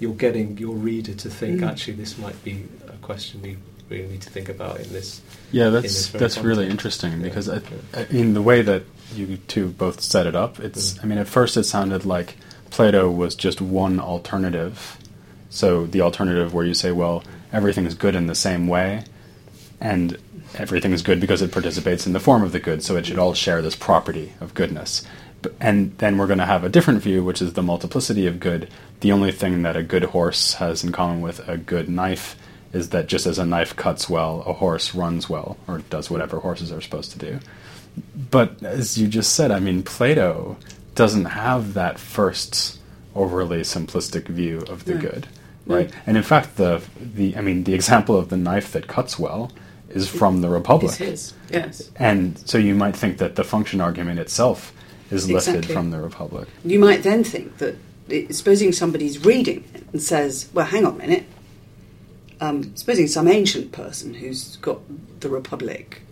you're 0.00 0.14
getting 0.14 0.58
your 0.58 0.74
reader 0.74 1.14
to 1.14 1.30
think 1.30 1.60
Mm. 1.60 1.68
actually 1.70 1.94
this 1.94 2.18
might 2.18 2.42
be 2.44 2.64
a 2.88 2.96
question 3.06 3.40
we 3.40 3.56
really 3.88 4.08
need 4.08 4.20
to 4.22 4.30
think 4.30 4.48
about 4.48 4.80
in 4.80 4.92
this. 4.92 5.20
Yeah, 5.52 5.68
in 5.68 5.74
that's 5.74 5.82
this 5.84 6.08
very 6.08 6.20
that's 6.20 6.38
really 6.38 6.66
context. 6.66 6.70
interesting 6.72 7.12
Yeah. 7.12 7.18
because 7.28 7.48
I, 7.48 7.54
Yeah. 7.54 7.60
I- 8.00 8.06
in 8.14 8.34
the 8.34 8.42
way 8.42 8.62
that 8.62 8.82
you 9.14 9.38
two 9.46 9.68
both 9.68 10.00
set 10.00 10.26
it 10.26 10.34
up, 10.34 10.58
it's. 10.58 10.94
Mm. 10.94 11.04
I 11.04 11.06
mean, 11.06 11.18
at 11.18 11.28
first 11.28 11.56
it 11.56 11.62
sounded 11.64 12.04
like 12.04 12.36
Plato 12.70 13.08
was 13.08 13.36
just 13.36 13.60
one 13.60 14.00
alternative. 14.00 14.98
So 15.50 15.86
the 15.86 16.00
alternative 16.00 16.52
where 16.52 16.66
you 16.66 16.74
say, 16.74 16.90
well, 16.90 17.22
everything 17.52 17.86
is 17.86 17.94
good 17.94 18.16
in 18.16 18.26
the 18.26 18.34
same 18.34 18.66
way, 18.66 19.04
and 19.80 20.18
everything 20.54 20.92
is 20.92 21.02
good 21.02 21.20
because 21.20 21.42
it 21.42 21.52
participates 21.52 22.06
in 22.06 22.12
the 22.12 22.20
form 22.20 22.42
of 22.42 22.52
the 22.52 22.60
good, 22.60 22.82
so 22.82 22.96
it 22.96 23.06
should 23.06 23.18
all 23.18 23.34
share 23.34 23.62
this 23.62 23.76
property 23.76 24.32
of 24.40 24.54
goodness. 24.54 25.04
And 25.60 25.96
then 25.98 26.18
we're 26.18 26.26
going 26.26 26.38
to 26.38 26.46
have 26.46 26.64
a 26.64 26.68
different 26.68 27.02
view, 27.02 27.22
which 27.22 27.40
is 27.42 27.52
the 27.52 27.62
multiplicity 27.62 28.26
of 28.26 28.40
good. 28.40 28.68
The 29.00 29.12
only 29.12 29.32
thing 29.32 29.62
that 29.62 29.76
a 29.76 29.82
good 29.82 30.04
horse 30.04 30.54
has 30.54 30.82
in 30.82 30.92
common 30.92 31.20
with 31.20 31.46
a 31.48 31.56
good 31.56 31.88
knife 31.88 32.36
is 32.72 32.88
that 32.90 33.06
just 33.06 33.26
as 33.26 33.38
a 33.38 33.46
knife 33.46 33.76
cuts 33.76 34.08
well, 34.08 34.42
a 34.46 34.54
horse 34.54 34.94
runs 34.94 35.28
well, 35.28 35.56
or 35.68 35.78
does 35.90 36.10
whatever 36.10 36.40
horses 36.40 36.72
are 36.72 36.80
supposed 36.80 37.12
to 37.12 37.18
do. 37.18 37.38
But 38.30 38.62
as 38.62 38.98
you 38.98 39.06
just 39.08 39.34
said, 39.34 39.50
I 39.50 39.60
mean, 39.60 39.82
Plato 39.82 40.56
doesn't 40.94 41.26
have 41.26 41.74
that 41.74 41.98
first 41.98 42.78
overly 43.14 43.60
simplistic 43.60 44.24
view 44.26 44.58
of 44.68 44.84
the 44.84 44.94
good, 44.94 45.26
No. 45.64 45.76
right? 45.76 45.90
And 46.06 46.16
in 46.16 46.22
fact, 46.22 46.56
the 46.56 46.82
the 47.00 47.36
I 47.36 47.40
mean, 47.40 47.64
the 47.64 47.74
example 47.74 48.16
of 48.18 48.28
the 48.28 48.36
knife 48.36 48.72
that 48.72 48.88
cuts 48.88 49.18
well 49.18 49.50
is 49.96 50.08
from 50.08 50.40
the 50.42 50.48
Republic, 50.48 50.90
It's 50.92 50.98
his, 50.98 51.34
yes. 51.50 51.90
and 51.96 52.38
so 52.38 52.58
you 52.58 52.74
might 52.74 52.94
think 52.96 53.18
that 53.18 53.34
the 53.36 53.44
function 53.44 53.80
argument 53.80 54.18
itself 54.20 54.72
is 55.10 55.30
lifted 55.30 55.56
Exactly. 55.56 55.74
from 55.74 55.90
the 55.90 56.00
Republic. 56.00 56.48
You 56.64 56.78
might 56.78 57.02
then 57.02 57.24
think 57.24 57.58
that, 57.58 57.76
supposing 58.30 58.72
somebody's 58.72 59.24
reading 59.24 59.64
it 59.74 59.84
and 59.92 60.02
says, 60.02 60.48
well, 60.52 60.66
hang 60.66 60.84
on 60.86 60.94
a 60.94 60.98
minute, 60.98 61.24
um, 62.40 62.76
supposing 62.76 63.06
some 63.08 63.26
ancient 63.28 63.72
person 63.72 64.14
who's 64.14 64.56
got 64.56 64.80
the 65.20 65.28
Republic 65.28 66.02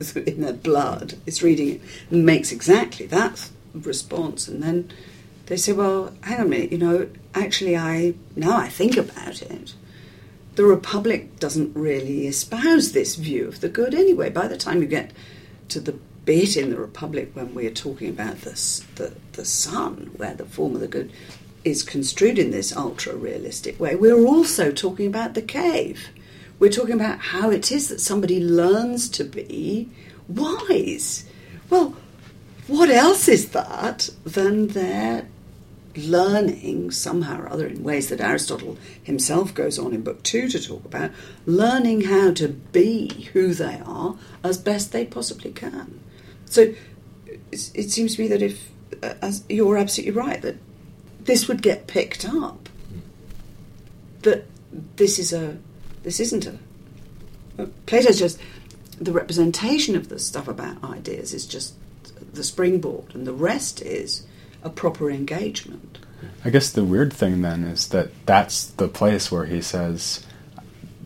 in 0.16 0.40
their 0.40 0.52
blood 0.52 1.14
is 1.26 1.42
reading 1.42 1.68
it 1.76 1.80
and 2.10 2.24
makes 2.24 2.52
exactly 2.52 3.06
that 3.06 3.50
response, 3.74 4.48
and 4.48 4.62
then 4.62 4.90
they 5.46 5.56
say, 5.56 5.72
well, 5.72 6.12
hang 6.22 6.38
on 6.40 6.46
a 6.46 6.48
minute, 6.48 6.72
you 6.72 6.78
know, 6.78 7.08
actually, 7.34 7.76
I 7.76 8.14
now 8.36 8.56
I 8.56 8.68
think 8.68 8.96
about 8.96 9.42
it, 9.42 9.74
the 10.54 10.64
Republic 10.64 11.38
doesn't 11.38 11.74
really 11.74 12.26
espouse 12.26 12.92
this 12.92 13.16
view 13.16 13.48
of 13.48 13.60
the 13.60 13.68
good 13.68 13.94
anyway. 13.94 14.30
By 14.30 14.48
the 14.48 14.56
time 14.56 14.82
you 14.82 14.88
get 14.88 15.12
to 15.68 15.80
the 15.80 15.98
bit 16.24 16.56
in 16.56 16.70
the 16.70 16.76
Republic 16.76 17.30
when 17.34 17.54
we're 17.54 17.70
talking 17.70 18.08
about 18.10 18.38
the, 18.42 19.14
the 19.32 19.44
sun, 19.44 20.10
where 20.16 20.34
the 20.34 20.44
form 20.44 20.74
of 20.74 20.80
the 20.80 20.88
good 20.88 21.10
is 21.64 21.82
construed 21.82 22.38
in 22.38 22.50
this 22.50 22.76
ultra 22.76 23.14
realistic 23.14 23.80
way, 23.80 23.96
we're 23.96 24.24
also 24.26 24.70
talking 24.70 25.06
about 25.06 25.34
the 25.34 25.42
cave. 25.42 26.08
We're 26.58 26.70
talking 26.70 26.94
about 26.94 27.18
how 27.18 27.50
it 27.50 27.72
is 27.72 27.88
that 27.88 28.00
somebody 28.00 28.40
learns 28.40 29.08
to 29.10 29.24
be 29.24 29.88
wise. 30.28 31.24
Well, 31.70 31.96
what 32.66 32.90
else 32.90 33.26
is 33.26 33.50
that 33.50 34.10
than 34.24 34.68
their 34.68 35.26
learning 35.96 36.90
somehow 36.90 37.42
or 37.42 37.48
other 37.50 37.66
in 37.66 37.82
ways 37.82 38.08
that 38.08 38.20
Aristotle 38.20 38.78
himself 39.02 39.54
goes 39.54 39.78
on 39.78 39.92
in 39.92 40.02
Book 40.02 40.22
Two 40.22 40.48
to 40.48 40.62
talk 40.62 40.84
about, 40.84 41.10
learning 41.46 42.02
how 42.02 42.32
to 42.32 42.48
be 42.48 43.28
who 43.32 43.54
they 43.54 43.80
are 43.84 44.16
as 44.42 44.58
best 44.58 44.92
they 44.92 45.04
possibly 45.04 45.52
can. 45.52 46.00
So 46.46 46.74
it, 47.50 47.90
seems 47.90 48.16
to 48.16 48.22
me 48.22 48.28
that 48.28 48.42
if, 48.42 48.70
uh, 49.02 49.14
as 49.22 49.44
you're 49.48 49.76
absolutely 49.76 50.12
right, 50.12 50.40
that 50.42 50.56
this 51.20 51.48
would 51.48 51.62
get 51.62 51.86
picked 51.86 52.24
up. 52.26 52.68
That 54.22 54.46
this 54.96 55.18
is 55.18 55.32
a, 55.32 55.58
this 56.02 56.20
isn't 56.20 56.46
a. 56.46 56.58
uh, 57.58 57.66
Plato's 57.86 58.18
just 58.18 58.38
the 59.00 59.12
representation 59.12 59.96
of 59.96 60.08
the 60.08 60.18
stuff 60.18 60.48
about 60.48 60.82
ideas 60.84 61.34
is 61.34 61.46
just 61.46 61.74
the 62.32 62.44
springboard, 62.44 63.14
and 63.14 63.26
the 63.26 63.32
rest 63.32 63.82
is 63.82 64.26
a 64.62 64.70
proper 64.70 65.10
engagement. 65.10 65.98
I 66.44 66.50
guess 66.50 66.70
the 66.70 66.84
weird 66.84 67.12
thing 67.12 67.42
then 67.42 67.64
is 67.64 67.88
that 67.88 68.10
that's 68.26 68.66
the 68.66 68.88
place 68.88 69.30
where 69.30 69.44
he 69.44 69.60
says, 69.62 70.24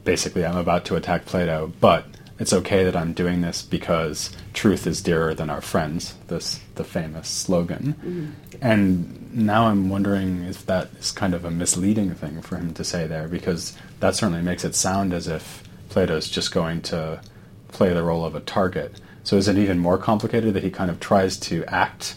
basically, 0.05 0.45
I'm 0.45 0.57
about 0.57 0.85
to 0.87 0.97
attack 0.97 1.27
Plato, 1.27 1.73
but 1.81 2.07
it's 2.39 2.53
okay 2.53 2.85
that 2.85 2.97
I'm 2.97 3.13
doing 3.13 3.41
this 3.41 3.63
because 3.63 4.31
truth 4.53 4.87
is 4.87 5.03
dearer 5.03 5.35
than 5.35 5.51
our 5.51 5.61
friends. 5.61 6.15
This 6.29 6.61
the 6.75 6.85
famous 6.85 7.29
slogan, 7.29 7.95
mm. 8.05 8.59
and 8.61 9.35
now 9.35 9.67
I'm 9.67 9.89
wondering 9.89 10.43
if 10.45 10.67
that 10.67 10.91
is 10.99 11.13
kind 11.13 11.35
of 11.35 11.45
a 11.45 11.51
misleading 11.51 12.15
thing 12.15 12.43
for 12.43 12.57
him 12.57 12.75
to 12.75 12.85
say 12.85 13.07
there 13.07 13.29
because 13.29 13.77
that 14.01 14.15
certainly 14.15 14.43
makes 14.43 14.65
it 14.65 14.75
sound 14.75 15.15
as 15.15 15.29
if 15.29 15.63
Plato's 15.89 16.29
just 16.29 16.53
going 16.53 16.83
to 16.83 17.23
play 17.69 17.93
the 17.95 18.03
role 18.03 18.25
of 18.25 18.35
a 18.35 18.41
target. 18.41 19.01
So 19.25 19.37
is 19.37 19.49
it 19.49 19.57
even 19.57 19.79
more 19.79 19.99
complicated 19.99 20.55
that 20.55 20.63
he 20.63 20.71
kind 20.71 20.91
of 20.91 21.01
tries 21.01 21.39
to 21.41 21.65
act 21.65 22.17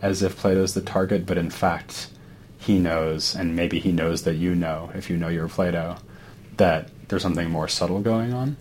as 0.00 0.22
if 0.22 0.36
Plato's 0.36 0.74
the 0.74 0.80
target, 0.80 1.26
but 1.26 1.38
in 1.38 1.50
fact 1.50 2.08
he 2.58 2.78
knows, 2.78 3.34
and 3.34 3.56
maybe 3.56 3.78
he 3.78 3.92
knows 3.92 4.22
that 4.22 4.34
you 4.34 4.54
know, 4.54 4.90
if 4.94 5.08
you 5.08 5.16
know 5.16 5.28
you're 5.28 5.48
Plato, 5.48 5.96
that 6.56 6.90
there's 7.08 7.22
something 7.22 7.50
more 7.50 7.68
subtle 7.68 8.00
going 8.00 8.32
on? 8.32 8.56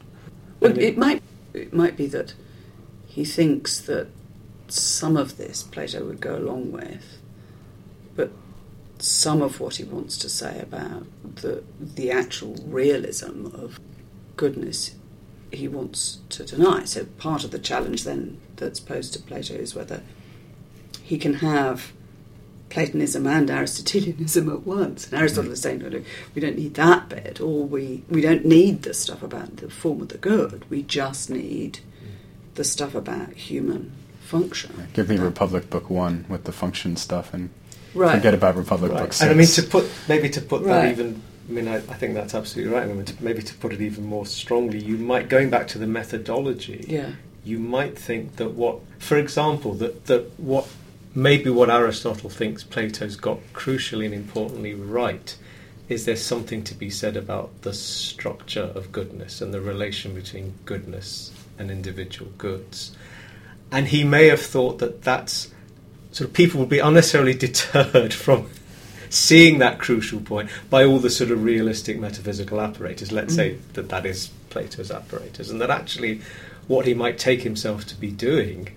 Well, 0.59 0.77
it 0.77 0.97
might 0.97 1.21
it 1.53 1.73
might 1.73 1.97
be 1.97 2.07
that 2.07 2.33
he 3.05 3.25
thinks 3.25 3.79
that 3.81 4.07
some 4.67 5.17
of 5.17 5.37
this 5.37 5.63
Plato 5.63 6.05
would 6.05 6.21
go 6.21 6.37
along 6.37 6.71
with, 6.71 7.17
but 8.15 8.31
some 8.99 9.41
of 9.41 9.59
what 9.59 9.75
he 9.75 9.83
wants 9.83 10.17
to 10.19 10.29
say 10.29 10.59
about 10.59 11.05
the 11.23 11.63
the 11.79 12.11
actual 12.11 12.55
realism 12.65 13.47
of 13.47 13.79
goodness 14.35 14.95
he 15.51 15.67
wants 15.67 16.19
to 16.29 16.43
deny. 16.43 16.83
So 16.85 17.05
part 17.05 17.43
of 17.43 17.51
the 17.51 17.59
challenge 17.59 18.03
then 18.03 18.39
that's 18.57 18.79
posed 18.79 19.13
to 19.13 19.19
Plato 19.19 19.53
is 19.53 19.75
whether 19.75 20.01
he 21.07 21.17
can 21.17 21.35
have 21.35 21.93
Platonism 22.69 23.25
and 23.25 23.49
Aristotelianism 23.49 24.49
at 24.49 24.67
once. 24.67 25.05
And 25.05 25.13
Aristotle 25.13 25.53
is 25.53 25.61
saying, 25.61 25.79
no, 25.79 26.01
we 26.35 26.41
don't 26.41 26.57
need 26.57 26.73
that 26.73 27.07
bit, 27.07 27.39
or 27.39 27.63
we, 27.63 28.03
we 28.09 28.19
don't 28.19 28.45
need 28.45 28.81
the 28.83 28.93
stuff 28.93 29.23
about 29.23 29.57
the 29.57 29.69
form 29.69 30.01
of 30.01 30.09
the 30.09 30.17
good. 30.17 30.69
We 30.69 30.83
just 30.83 31.29
need 31.29 31.79
the 32.55 32.65
stuff 32.65 32.93
about 32.93 33.31
human 33.31 33.93
function. 34.19 34.89
Give 34.93 35.07
me 35.07 35.17
Republic 35.17 35.69
Book 35.69 35.89
One 35.89 36.25
with 36.27 36.43
the 36.43 36.51
function 36.51 36.97
stuff, 36.97 37.33
and 37.33 37.49
Right. 37.93 38.15
forget 38.15 38.33
about 38.33 38.57
Republic 38.57 38.91
Right. 38.91 39.03
Book 39.03 39.13
Six. 39.13 39.21
And 39.21 39.31
I 39.31 39.33
mean 39.33 39.47
to 39.47 39.63
put 39.63 39.89
maybe 40.09 40.29
to 40.29 40.41
put 40.41 40.61
Right. 40.61 40.81
that 40.81 40.91
even. 40.91 41.21
I 41.47 41.51
mean, 41.53 41.67
I, 41.69 41.75
I 41.77 41.79
think 41.79 42.13
that's 42.15 42.35
absolutely 42.35 42.73
right. 42.73 42.83
I 42.83 42.87
mean, 42.91 43.05
to, 43.05 43.23
maybe 43.23 43.41
to 43.41 43.53
put 43.55 43.71
it 43.71 43.79
even 43.79 44.05
more 44.05 44.25
strongly, 44.25 44.79
you 44.83 44.97
might 44.97 45.29
going 45.29 45.49
back 45.49 45.69
to 45.69 45.77
the 45.79 45.87
methodology. 45.87 46.83
Yeah. 46.89 47.11
You 47.45 47.59
might 47.59 47.97
think 47.97 48.35
that 48.35 48.51
what, 48.51 48.79
for 48.99 49.15
example, 49.17 49.73
that 49.75 50.07
that 50.07 50.23
what 50.37 50.67
maybe 51.17 51.49
what 51.49 51.67
Aristotle 51.67 52.29
thinks 52.29 52.63
Plato's 52.63 53.15
got 53.15 53.39
crucially 53.53 54.05
and 54.05 54.13
importantly 54.13 54.75
right 54.75 55.35
is 55.89 56.05
there 56.05 56.15
something 56.15 56.63
to 56.63 56.75
be 56.75 56.91
said 56.91 57.17
about 57.17 57.63
the 57.63 57.73
structure 57.73 58.71
of 58.75 58.91
goodness 58.91 59.41
and 59.41 59.51
the 59.51 59.59
relation 59.59 60.13
between 60.13 60.53
goodness 60.65 61.31
and 61.57 61.71
individual 61.71 62.29
goods. 62.37 62.95
And 63.71 63.87
he 63.87 64.03
may 64.03 64.27
have 64.27 64.41
thought 64.41 64.77
that 64.77 65.01
that's 65.01 65.49
sort 66.11 66.29
of 66.29 66.33
people 66.35 66.59
would 66.59 66.69
be 66.69 66.79
unnecessarily 66.79 67.33
deterred 67.47 68.13
from 68.13 68.49
seeing 69.09 69.59
that 69.59 69.79
crucial 69.79 70.19
point 70.19 70.49
by 70.69 70.83
all 70.83 70.99
the 70.99 71.09
sort 71.09 71.31
of 71.31 71.43
realistic 71.43 71.97
metaphysical 71.97 72.61
apparatus. 72.61 73.11
Let's 73.11 73.33
say 73.33 73.51
mm. 73.51 73.73
that 73.73 73.89
that 73.89 74.05
is 74.05 74.29
Plato's 74.49 74.91
apparatus, 74.91 75.49
and 75.49 75.61
that 75.61 75.69
actually 75.69 76.21
what 76.67 76.85
he 76.85 76.93
might 76.93 77.17
take 77.17 77.41
himself 77.41 77.87
to 77.87 77.95
be 77.95 78.11
doing, 78.11 78.75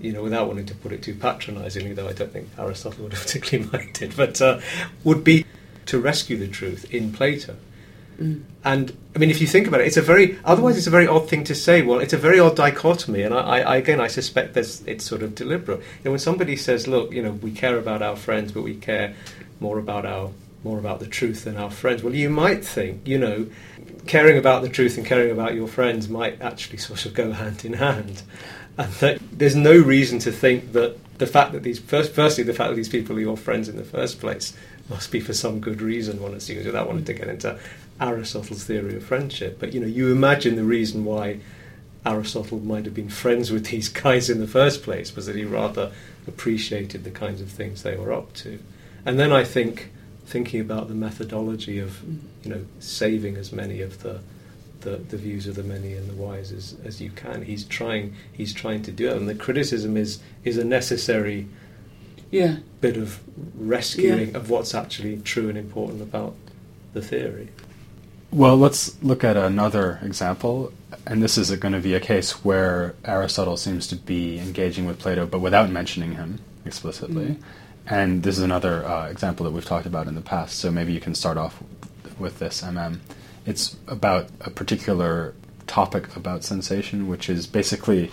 you 0.00 0.12
know, 0.12 0.22
without 0.22 0.46
wanting 0.48 0.66
to 0.66 0.74
put 0.74 0.92
it 0.92 1.02
too 1.02 1.14
patronisingly, 1.14 1.94
though 1.94 2.08
I 2.08 2.12
don't 2.12 2.32
think 2.32 2.48
Aristotle 2.58 3.04
would 3.04 3.12
have 3.14 3.22
particularly 3.22 3.70
minded, 3.72 4.14
but 4.16 4.40
uh, 4.40 4.60
would 5.04 5.24
be 5.24 5.44
to 5.86 5.98
rescue 6.00 6.36
the 6.36 6.48
truth 6.48 6.92
in 6.92 7.12
Plato. 7.12 7.56
And 8.18 8.96
I 9.14 9.18
mean, 9.18 9.28
if 9.28 9.42
you 9.42 9.46
think 9.46 9.66
about 9.66 9.82
it, 9.82 9.86
it's 9.86 9.98
a 9.98 10.02
very 10.02 10.38
otherwise 10.42 10.78
it's 10.78 10.86
a 10.86 10.90
very 10.90 11.06
odd 11.06 11.28
thing 11.28 11.44
to 11.44 11.54
say. 11.54 11.82
Well, 11.82 11.98
it's 11.98 12.14
a 12.14 12.16
very 12.18 12.40
odd 12.40 12.56
dichotomy, 12.56 13.20
and 13.22 13.34
I, 13.34 13.40
I 13.40 13.58
I- 13.58 13.76
again 13.76 14.00
I 14.00 14.06
suspect 14.06 14.54
there's 14.54 14.80
it's 14.86 15.04
sort 15.04 15.22
of 15.22 15.34
deliberate. 15.34 15.80
You 15.80 16.04
know, 16.06 16.10
when 16.12 16.18
somebody 16.20 16.56
says, 16.56 16.88
"Look, 16.88 17.12
you 17.12 17.22
know, 17.22 17.32
we 17.32 17.50
care 17.50 17.76
about 17.78 18.00
our 18.00 18.16
friends, 18.16 18.52
but 18.52 18.62
we 18.62 18.74
care 18.76 19.14
more 19.60 19.78
about 19.78 20.06
our 20.06 20.30
more 20.64 20.78
about 20.78 21.00
the 21.00 21.06
truth 21.06 21.44
than 21.44 21.58
our 21.58 21.70
friends," 21.70 22.02
well, 22.02 22.14
you 22.14 22.30
might 22.30 22.64
think, 22.64 23.06
you 23.06 23.18
know, 23.18 23.46
caring 24.06 24.38
about 24.38 24.62
the 24.62 24.70
truth 24.70 24.96
and 24.96 25.04
caring 25.04 25.30
about 25.30 25.54
your 25.54 25.68
friends 25.68 26.08
might 26.08 26.40
actually 26.40 26.78
sort 26.88 27.04
of 27.04 27.12
go 27.12 27.32
hand 27.32 27.66
in 27.66 27.74
hand, 27.74 28.22
and 28.78 28.92
that 28.94 29.18
there's 29.32 29.56
no 29.56 29.76
reason 29.76 30.18
to 30.20 30.32
think 30.32 30.72
that 30.72 30.98
the 31.18 31.26
fact 31.26 31.52
that 31.52 31.62
these 31.62 31.78
first, 31.78 32.12
firstly, 32.12 32.44
the 32.44 32.52
fact 32.52 32.70
that 32.70 32.76
these 32.76 32.88
people 32.88 33.16
are 33.16 33.20
your 33.20 33.36
friends 33.36 33.68
in 33.68 33.76
the 33.76 33.84
first 33.84 34.20
place 34.20 34.54
must 34.88 35.10
be 35.10 35.20
for 35.20 35.32
some 35.32 35.60
good 35.60 35.80
reason. 35.80 36.20
One 36.20 36.34
assumes 36.34 36.66
without 36.66 36.86
wanting 36.86 37.04
to 37.06 37.14
get 37.14 37.28
into 37.28 37.58
Aristotle's 38.00 38.64
theory 38.64 38.96
of 38.96 39.04
friendship, 39.04 39.58
but 39.58 39.72
you 39.72 39.80
know, 39.80 39.86
you 39.86 40.12
imagine 40.12 40.56
the 40.56 40.64
reason 40.64 41.04
why 41.04 41.40
Aristotle 42.04 42.60
might 42.60 42.84
have 42.84 42.94
been 42.94 43.08
friends 43.08 43.50
with 43.50 43.66
these 43.66 43.88
guys 43.88 44.30
in 44.30 44.40
the 44.40 44.46
first 44.46 44.82
place 44.82 45.16
was 45.16 45.26
that 45.26 45.34
he 45.34 45.44
rather 45.44 45.92
appreciated 46.28 47.02
the 47.04 47.10
kinds 47.10 47.40
of 47.40 47.50
things 47.50 47.82
they 47.82 47.96
were 47.96 48.12
up 48.12 48.32
to. 48.34 48.58
And 49.04 49.18
then 49.18 49.32
I 49.32 49.44
think 49.44 49.90
thinking 50.26 50.60
about 50.60 50.88
the 50.88 50.94
methodology 50.94 51.78
of 51.78 52.02
you 52.42 52.50
know 52.50 52.64
saving 52.80 53.36
as 53.36 53.52
many 53.52 53.80
of 53.80 54.02
the 54.02 54.20
the, 54.86 54.96
the 54.98 55.16
views 55.16 55.48
of 55.48 55.56
the 55.56 55.64
many 55.64 55.94
and 55.94 56.08
the 56.08 56.14
wise 56.14 56.52
as, 56.52 56.76
as 56.84 57.00
you 57.00 57.10
can. 57.10 57.42
He's 57.42 57.64
trying 57.64 58.14
he's 58.32 58.54
trying 58.54 58.82
to 58.84 58.92
do 58.92 59.08
it, 59.10 59.16
and 59.16 59.28
the 59.28 59.34
criticism 59.34 59.96
is 59.96 60.20
is 60.44 60.56
a 60.56 60.64
necessary 60.64 61.48
Yeah. 62.30 62.58
bit 62.80 62.96
of 62.96 63.20
rescuing 63.56 64.36
of 64.36 64.48
what's 64.48 64.74
actually 64.74 65.18
true 65.18 65.48
and 65.48 65.58
important 65.58 66.00
about 66.02 66.34
the 66.94 67.02
theory. 67.02 67.48
Well, 68.30 68.56
let's 68.56 69.00
look 69.02 69.22
at 69.24 69.36
another 69.36 69.98
example, 70.02 70.72
and 71.06 71.22
this 71.22 71.36
is 71.38 71.50
going 71.56 71.74
to 71.74 71.80
be 71.80 71.94
a 71.94 72.00
case 72.00 72.44
where 72.44 72.94
Aristotle 73.04 73.56
seems 73.56 73.86
to 73.88 73.96
be 73.96 74.38
engaging 74.38 74.84
with 74.86 74.98
Plato, 74.98 75.26
but 75.26 75.40
without 75.40 75.68
mentioning 75.70 76.12
him 76.14 76.40
explicitly. 76.64 77.38
And 77.88 78.22
this 78.24 78.36
is 78.36 78.42
another 78.42 78.84
uh, 78.84 79.08
example 79.08 79.44
that 79.44 79.52
we've 79.52 79.64
talked 79.64 79.86
about 79.86 80.06
in 80.08 80.14
the 80.16 80.20
past. 80.20 80.58
So 80.58 80.70
maybe 80.70 80.92
you 80.92 81.00
can 81.00 81.14
start 81.14 81.38
off 81.38 81.62
with 82.18 82.38
this, 82.40 82.62
MM. 82.62 82.98
It's 83.46 83.76
about 83.86 84.28
a 84.40 84.50
particular 84.50 85.34
topic 85.66 86.14
about 86.16 86.44
sensation, 86.44 87.08
which 87.08 87.28
is 87.28 87.46
basically 87.46 88.10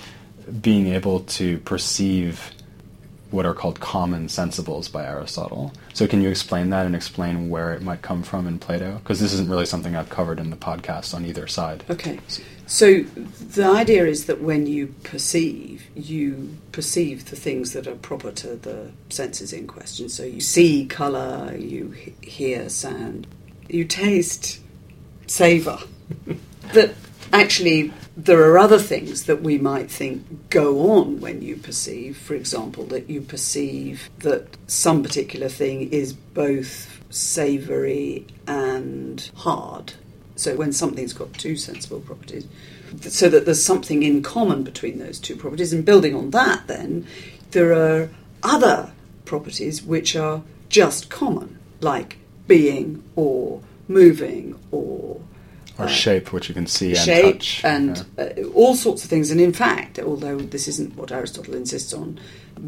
being 0.61 0.87
able 0.87 1.21
to 1.21 1.57
perceive 1.59 2.51
what 3.31 3.47
are 3.47 3.53
called 3.55 3.79
common 3.79 4.27
sensibles 4.27 4.91
by 4.91 5.03
Aristotle. 5.03 5.73
So, 5.93 6.05
can 6.05 6.21
you 6.21 6.29
explain 6.29 6.69
that 6.69 6.85
and 6.85 6.95
explain 6.95 7.49
where 7.49 7.73
it 7.73 7.81
might 7.81 8.03
come 8.03 8.21
from 8.21 8.47
in 8.47 8.59
Plato? 8.59 8.99
Because 8.99 9.19
this 9.19 9.33
isn't 9.33 9.49
really 9.49 9.65
something 9.65 9.95
I've 9.95 10.09
covered 10.11 10.39
in 10.39 10.51
the 10.51 10.55
podcast 10.55 11.15
on 11.15 11.25
either 11.25 11.47
side. 11.47 11.83
Okay. 11.89 12.19
So 12.65 13.01
the 13.01 13.65
idea 13.65 14.05
is 14.05 14.25
that 14.27 14.41
when 14.41 14.67
you 14.67 14.95
perceive, 15.03 15.85
you 15.95 16.57
perceive 16.71 17.29
the 17.29 17.35
things 17.35 17.73
that 17.73 17.87
are 17.87 17.95
proper 17.95 18.31
to 18.31 18.55
the 18.55 18.91
senses 19.09 19.51
in 19.51 19.67
question. 19.67 20.09
So 20.09 20.23
you 20.23 20.39
see 20.39 20.85
colour, 20.85 21.55
you 21.57 21.91
he- 21.91 22.13
hear 22.21 22.69
sound, 22.69 23.27
you 23.67 23.83
taste 23.83 24.59
savour. 25.27 25.79
that 26.73 26.95
actually 27.31 27.93
there 28.15 28.41
are 28.43 28.57
other 28.57 28.77
things 28.77 29.23
that 29.23 29.41
we 29.41 29.57
might 29.57 29.89
think 29.89 30.49
go 30.49 30.91
on 30.91 31.19
when 31.19 31.41
you 31.41 31.55
perceive. 31.55 32.17
For 32.17 32.35
example, 32.35 32.85
that 32.85 33.09
you 33.09 33.21
perceive 33.21 34.09
that 34.19 34.55
some 34.67 35.01
particular 35.01 35.49
thing 35.49 35.91
is 35.91 36.13
both 36.13 37.01
savoury 37.09 38.27
and 38.47 39.29
hard. 39.35 39.93
So 40.35 40.55
when 40.55 40.73
something's 40.73 41.13
got 41.13 41.33
two 41.33 41.55
sensible 41.55 42.01
properties, 42.01 42.47
so 43.01 43.29
that 43.29 43.45
there's 43.45 43.63
something 43.63 44.03
in 44.03 44.21
common 44.21 44.63
between 44.63 44.99
those 44.99 45.19
two 45.19 45.35
properties, 45.35 45.73
and 45.73 45.83
building 45.83 46.15
on 46.15 46.31
that, 46.31 46.67
then 46.67 47.07
there 47.51 47.73
are 47.73 48.09
other 48.43 48.91
properties 49.25 49.81
which 49.81 50.15
are 50.15 50.43
just 50.69 51.09
common, 51.09 51.57
like 51.81 52.17
being 52.47 53.03
or 53.15 53.61
moving 53.87 54.59
or 54.71 55.19
Or 55.77 55.85
uh, 55.85 55.87
shape, 55.87 56.31
which 56.33 56.49
you 56.49 56.55
can 56.55 56.67
see 56.67 56.89
and 56.89 56.97
shape 56.97 57.35
touch. 57.39 57.63
and 57.63 58.05
yeah. 58.17 58.23
uh, 58.37 58.43
all 58.53 58.75
sorts 58.75 59.03
of 59.03 59.09
things. 59.09 59.31
And 59.31 59.41
in 59.41 59.53
fact, 59.53 59.99
although 59.99 60.37
this 60.37 60.67
isn't 60.67 60.95
what 60.95 61.11
Aristotle 61.11 61.55
insists 61.55 61.93
on, 61.93 62.19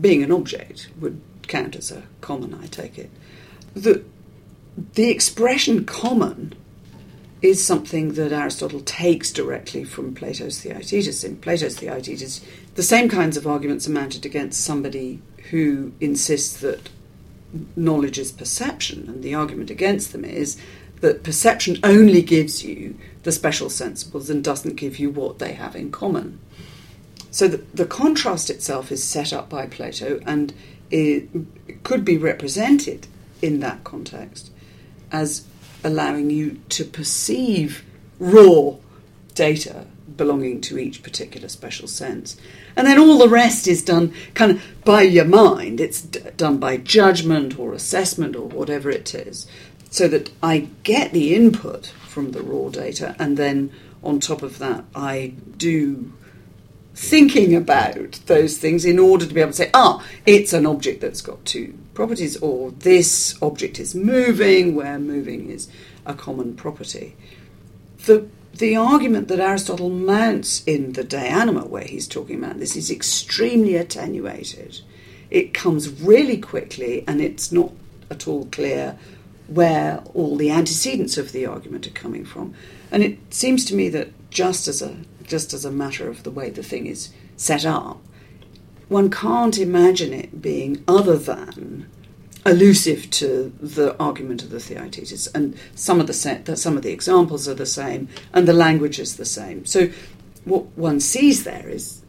being 0.01 0.23
an 0.23 0.31
object 0.31 0.89
would 0.99 1.21
count 1.47 1.75
as 1.75 1.91
a 1.91 2.03
common, 2.21 2.53
I 2.55 2.65
take 2.67 2.97
it. 2.97 3.11
The, 3.75 4.03
the 4.93 5.09
expression 5.09 5.85
common 5.85 6.53
is 7.41 7.63
something 7.63 8.13
that 8.13 8.31
Aristotle 8.31 8.79
takes 8.81 9.31
directly 9.31 9.83
from 9.83 10.15
Plato's 10.15 10.59
Theaetetus. 10.61 11.23
In 11.23 11.37
Plato's 11.37 11.75
Theaetetus, 11.77 12.41
the 12.73 12.81
same 12.83 13.07
kinds 13.07 13.37
of 13.37 13.45
arguments 13.45 13.87
are 13.87 13.91
mounted 13.91 14.25
against 14.25 14.63
somebody 14.63 15.21
who 15.51 15.91
insists 15.99 16.59
that 16.61 16.89
knowledge 17.75 18.17
is 18.17 18.31
perception, 18.31 19.05
and 19.07 19.21
the 19.21 19.35
argument 19.35 19.69
against 19.69 20.11
them 20.11 20.25
is 20.25 20.57
that 21.01 21.23
perception 21.23 21.77
only 21.83 22.21
gives 22.21 22.63
you 22.63 22.97
the 23.23 23.31
special 23.31 23.67
sensibles 23.67 24.29
and 24.29 24.43
doesn't 24.43 24.75
give 24.75 24.99
you 24.99 25.09
what 25.09 25.39
they 25.39 25.53
have 25.53 25.75
in 25.75 25.91
common. 25.91 26.39
So 27.31 27.47
the, 27.47 27.57
the 27.73 27.85
contrast 27.85 28.49
itself 28.49 28.91
is 28.91 29.03
set 29.03 29.33
up 29.33 29.49
by 29.49 29.67
Plato 29.67 30.21
and 30.25 30.53
it 30.89 31.29
could 31.83 32.05
be 32.05 32.17
represented 32.17 33.07
in 33.41 33.59
that 33.59 33.83
context 33.83 34.51
as 35.11 35.45
allowing 35.83 36.29
you 36.29 36.61
to 36.69 36.85
perceive 36.85 37.83
raw 38.19 38.75
data 39.33 39.85
belonging 40.17 40.61
to 40.61 40.77
each 40.77 41.03
particular 41.03 41.49
special 41.49 41.87
sense. 41.87 42.37
And 42.75 42.87
then 42.87 42.99
all 42.99 43.17
the 43.17 43.29
rest 43.29 43.67
is 43.67 43.83
done 43.83 44.13
kind 44.33 44.51
of 44.51 44.63
by 44.83 45.03
your 45.03 45.25
mind. 45.25 45.79
It's 45.79 46.01
d- 46.01 46.21
done 46.37 46.57
by 46.57 46.77
judgment 46.77 47.59
or 47.59 47.73
assessment 47.73 48.35
or 48.35 48.47
whatever 48.47 48.89
it 48.89 49.13
is. 49.13 49.47
So 49.95 50.09
that 50.09 50.29
I 50.43 50.67
get 50.83 51.13
the 51.13 51.33
input 51.33 51.93
from 52.05 52.33
the 52.33 52.41
raw 52.41 52.67
data 52.67 53.15
and 53.17 53.37
then 53.37 53.71
on 54.03 54.19
top 54.19 54.41
of 54.43 54.57
that, 54.59 54.83
I 54.93 55.35
do 55.55 56.11
thinking 56.93 57.55
about 57.55 58.19
those 58.25 58.57
things 58.57 58.83
in 58.83 58.99
order 58.99 59.25
to 59.25 59.33
be 59.33 59.39
able 59.39 59.51
to 59.51 59.57
say, 59.57 59.69
ah, 59.73 60.05
it's 60.25 60.51
an 60.51 60.65
object 60.65 60.99
that's 60.99 61.21
got 61.21 61.45
two 61.45 61.77
properties, 61.93 62.35
or 62.41 62.71
this 62.71 63.41
object 63.41 63.79
is 63.79 63.95
moving, 63.95 64.75
where 64.75 64.99
moving 64.99 65.49
is 65.49 65.69
a 66.05 66.13
common 66.13 66.57
property. 66.57 67.15
The, 68.05 68.27
the 68.53 68.75
argument 68.75 69.29
that 69.29 69.39
Aristotle 69.39 69.89
mounts 69.89 70.61
in 70.65 70.91
the 70.91 71.05
De 71.05 71.17
Anima, 71.17 71.61
where 71.61 71.85
he's 71.85 72.09
talking 72.09 72.43
about 72.43 72.59
this, 72.59 72.75
is 72.75 72.91
extremely 72.91 73.77
attenuated. 73.77 74.81
It 75.31 75.53
comes 75.53 76.01
really 76.01 76.37
quickly, 76.37 77.05
and 77.07 77.21
it's 77.21 77.49
not 77.49 77.71
at 78.11 78.27
all 78.27 78.45
clear 78.47 78.99
where 79.47 80.01
all 80.13 80.35
the 80.35 80.51
antecedents 80.51 81.17
of 81.17 81.31
the 81.31 81.45
argument 81.45 81.87
are 81.87 81.91
coming 81.91 82.25
from. 82.25 82.53
And 82.91 83.03
it 83.03 83.33
seems 83.33 83.65
to 83.65 83.75
me 83.75 83.89
that 83.89 84.09
just 84.29 84.67
as 84.67 84.81
a 84.81 84.97
just 85.23 85.53
as 85.53 85.65
a 85.65 85.71
matter 85.71 86.07
of 86.07 86.21
the 86.23 86.31
way 86.31 86.49
the 86.51 86.61
thing 86.61 86.85
is 86.85 87.09
set 87.35 87.65
up, 87.65 87.99
one 88.89 89.09
can't 89.09 89.57
imagine 89.57 90.13
it 90.13 90.41
being 90.41 90.83
other 90.87 91.17
than 91.17 91.89
allusive 92.45 93.09
to 93.09 93.51
the 93.59 93.97
argument 93.97 94.43
of 94.43 94.51
the 94.51 94.59
Theaetetus. 94.59 95.27
And 95.27 95.57
some 95.73 95.99
of 95.99 96.07
the 96.07 96.13
some 96.55 96.77
of 96.77 96.83
the 96.83 96.91
examples 96.91 97.47
are 97.47 97.55
the 97.55 97.65
same, 97.65 98.07
and 98.33 98.47
the 98.47 98.53
language 98.53 98.99
is 98.99 99.17
the 99.17 99.25
same. 99.25 99.65
So 99.65 99.89
what 100.43 100.65
one 100.77 100.99
sees 100.99 101.43
there 101.43 101.67
is 101.67 102.01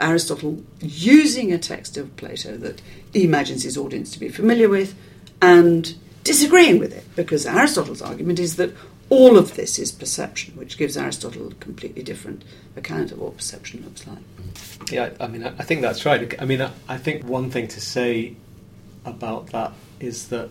Aristotle 0.00 0.62
using 0.80 1.52
a 1.52 1.58
text 1.58 1.96
of 1.96 2.16
Plato 2.16 2.56
that 2.56 2.80
he 3.12 3.24
imagines 3.24 3.62
his 3.62 3.76
audience 3.76 4.10
to 4.12 4.18
be 4.18 4.28
familiar 4.28 4.68
with, 4.68 4.94
and 5.40 5.94
disagreeing 6.24 6.78
with 6.80 6.92
it, 6.92 7.04
because 7.14 7.46
Aristotle's 7.46 8.02
argument 8.02 8.40
is 8.40 8.56
that 8.56 8.74
all 9.10 9.38
of 9.38 9.54
this 9.54 9.78
is 9.78 9.92
perception, 9.92 10.56
which 10.56 10.78
gives 10.78 10.96
Aristotle 10.96 11.48
a 11.48 11.54
completely 11.54 12.02
different 12.02 12.42
account 12.74 13.12
of 13.12 13.18
what 13.18 13.36
perception 13.36 13.84
looks 13.84 14.06
like. 14.06 14.18
Yeah, 14.90 15.10
I 15.20 15.28
mean, 15.28 15.44
I 15.44 15.62
think 15.62 15.82
that's 15.82 16.04
right. 16.04 16.34
I 16.40 16.44
mean, 16.44 16.66
I 16.88 16.96
think 16.96 17.24
one 17.24 17.50
thing 17.50 17.68
to 17.68 17.80
say 17.80 18.34
about 19.04 19.48
that 19.48 19.72
is 20.00 20.28
that, 20.28 20.48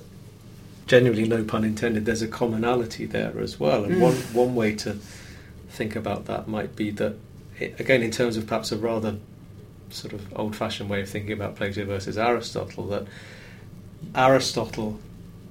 genuinely, 0.85 1.27
no 1.27 1.43
pun 1.43 1.63
intended, 1.63 2.05
there's 2.05 2.21
a 2.21 2.27
commonality 2.27 3.05
there 3.05 3.39
as 3.39 3.59
well. 3.59 3.83
And 3.83 3.95
mm. 3.95 3.99
one, 3.99 4.15
one 4.33 4.55
way 4.55 4.75
to 4.75 4.97
think 5.69 5.95
about 5.95 6.25
that 6.25 6.47
might 6.47 6.75
be 6.75 6.91
that, 6.91 7.15
it, 7.59 7.79
again, 7.79 8.03
in 8.03 8.11
terms 8.11 8.37
of 8.37 8.45
perhaps 8.45 8.71
a 8.71 8.77
rather 8.77 9.17
sort 9.89 10.13
of 10.13 10.21
old 10.37 10.55
fashioned 10.55 10.89
way 10.89 11.01
of 11.01 11.09
thinking 11.09 11.31
about 11.31 11.55
Plato 11.55 11.85
versus 11.85 12.17
Aristotle, 12.17 12.87
that 12.87 13.07
Aristotle 14.15 14.99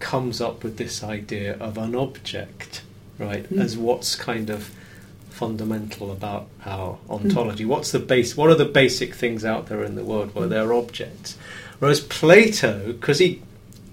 comes 0.02 0.40
up 0.40 0.62
with 0.62 0.76
this 0.76 1.02
idea 1.02 1.56
of 1.58 1.78
an 1.78 1.94
object 1.94 2.82
right? 3.22 3.48
Mm. 3.50 3.60
As 3.60 3.76
what's 3.76 4.14
kind 4.14 4.50
of 4.50 4.70
fundamental 5.30 6.12
about 6.12 6.48
our 6.64 6.98
ontology. 7.08 7.64
Mm. 7.64 7.68
What's 7.68 7.92
the 7.92 7.98
base? 7.98 8.36
What 8.36 8.50
are 8.50 8.54
the 8.54 8.64
basic 8.64 9.14
things 9.14 9.44
out 9.44 9.66
there 9.66 9.82
in 9.82 9.94
the 9.94 10.04
world 10.04 10.34
where 10.34 10.46
they're 10.46 10.72
objects? 10.72 11.38
Whereas 11.78 12.00
Plato, 12.00 12.92
because 12.92 13.18
he 13.18 13.42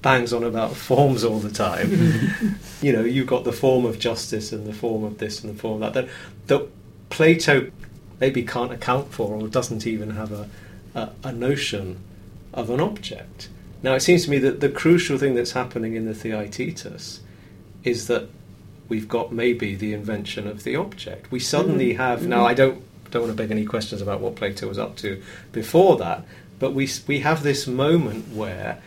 bangs 0.02 0.34
on 0.34 0.44
about 0.44 0.76
forms 0.76 1.24
all 1.24 1.40
the 1.40 1.52
time, 1.52 1.92
you 2.82 2.94
know, 2.94 3.04
you've 3.04 3.28
got 3.28 3.44
the 3.44 3.54
form 3.54 3.86
of 3.86 4.00
justice 4.00 4.52
and 4.52 4.68
the 4.68 4.74
form 4.74 5.04
of 5.04 5.18
this 5.18 5.44
and 5.44 5.56
the 5.56 5.60
form 5.60 5.82
of 5.82 5.94
that. 5.94 6.08
That, 6.48 6.58
that 6.60 6.68
Plato 7.10 7.72
maybe 8.20 8.44
can't 8.44 8.72
account 8.72 9.12
for 9.14 9.34
or 9.34 9.48
doesn't 9.48 9.88
even 9.88 10.12
have 10.12 10.32
a, 10.32 10.50
a, 10.94 11.10
a 11.24 11.32
notion 11.32 12.00
of 12.54 12.70
an 12.70 12.80
object. 12.80 13.50
Now, 13.82 13.96
it 13.96 14.02
seems 14.02 14.26
to 14.26 14.32
me 14.32 14.40
that 14.40 14.60
the 14.60 14.70
crucial 14.70 15.18
thing 15.18 15.36
that's 15.36 15.52
happening 15.52 15.96
in 15.96 16.06
the 16.06 16.14
Theaetetus 16.14 17.22
is 17.84 18.08
that 18.08 18.30
we've 18.90 19.08
got 19.08 19.32
maybe 19.32 19.76
the 19.76 19.94
invention 19.94 20.48
of 20.48 20.64
the 20.64 20.76
object. 20.76 21.32
We 21.32 21.40
suddenly 21.40 21.92
mm-hmm. 21.92 22.02
have 22.02 22.28
now. 22.28 22.46
I 22.46 22.54
don't 22.54 22.84
don't 23.12 23.24
want 23.24 23.36
to 23.36 23.42
beg 23.42 23.50
any 23.50 23.66
questions 23.66 24.02
about 24.02 24.20
what 24.20 24.36
Plato 24.36 24.68
was 24.68 24.78
up 24.78 24.96
to 24.98 25.22
before 25.52 25.98
that, 25.98 26.26
but 26.60 26.74
we 26.74 26.90
we 27.08 27.20
have 27.20 27.44
this 27.44 27.68
moment 27.68 28.34
where 28.34 28.82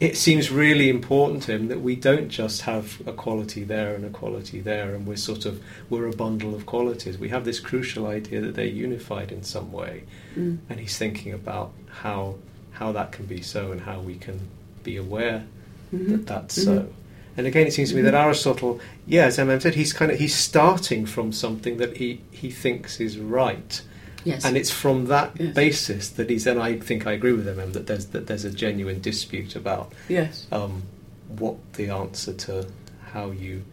it 0.00 0.16
seems 0.16 0.50
really 0.50 0.90
important 0.90 1.44
to 1.44 1.52
him 1.52 1.68
that 1.68 1.80
we 1.80 1.94
don't 1.96 2.28
just 2.28 2.62
have 2.62 3.00
a 3.06 3.12
quality 3.12 3.62
there 3.64 3.94
and 3.94 4.04
a 4.04 4.10
quality 4.10 4.60
there, 4.60 4.94
and 4.94 5.06
we're 5.06 5.16
sort 5.16 5.46
of 5.46 5.62
we're 5.88 6.06
a 6.06 6.14
bundle 6.14 6.54
of 6.54 6.66
qualities. 6.66 7.16
We 7.16 7.30
have 7.30 7.44
this 7.44 7.60
crucial 7.60 8.06
idea 8.06 8.40
that 8.40 8.54
they're 8.54 8.66
unified 8.66 9.32
in 9.32 9.42
some 9.42 9.72
way, 9.72 10.04
mm. 10.36 10.58
and 10.68 10.80
he's 10.80 10.98
thinking 10.98 11.32
about 11.32 11.72
how 11.88 12.36
how 12.74 12.92
that 12.92 13.12
can 13.12 13.26
be 13.26 13.40
so 13.40 13.72
and 13.72 13.80
how 13.80 14.00
we 14.00 14.16
can 14.16 14.40
be 14.82 14.96
aware 14.96 15.44
mm-hmm. 15.92 16.12
that 16.12 16.26
that's 16.26 16.58
mm-hmm. 16.58 16.86
so. 16.86 16.92
And 17.36 17.48
again, 17.48 17.66
it 17.66 17.72
seems 17.72 17.90
to 17.90 17.96
me 17.96 18.02
that 18.02 18.14
Aristotle, 18.14 18.80
yeah, 19.06 19.24
as 19.24 19.38
MM 19.38 19.60
said, 19.60 19.74
he's 19.74 19.92
kind 19.92 20.12
of 20.12 20.18
he's 20.18 20.34
starting 20.34 21.04
from 21.04 21.32
something 21.32 21.78
that 21.78 21.96
he, 21.96 22.20
he 22.30 22.50
thinks 22.50 23.00
is 23.00 23.18
right. 23.18 23.82
Yes. 24.22 24.44
And 24.44 24.56
it's 24.56 24.70
from 24.70 25.06
that 25.06 25.32
yes. 25.38 25.54
basis 25.54 26.08
that 26.10 26.30
he's, 26.30 26.46
and 26.46 26.60
I 26.60 26.78
think 26.78 27.06
I 27.06 27.12
agree 27.12 27.32
with 27.32 27.46
MM 27.46 27.72
that 27.72 27.86
there's 27.86 28.06
that 28.06 28.26
there's 28.26 28.44
a 28.44 28.50
genuine 28.50 29.00
dispute 29.00 29.56
about 29.56 29.92
yes. 30.08 30.46
um, 30.50 30.84
what 31.28 31.56
the 31.74 31.90
answer 31.90 32.32
to 32.32 32.66
how 33.12 33.30
you 33.30 33.64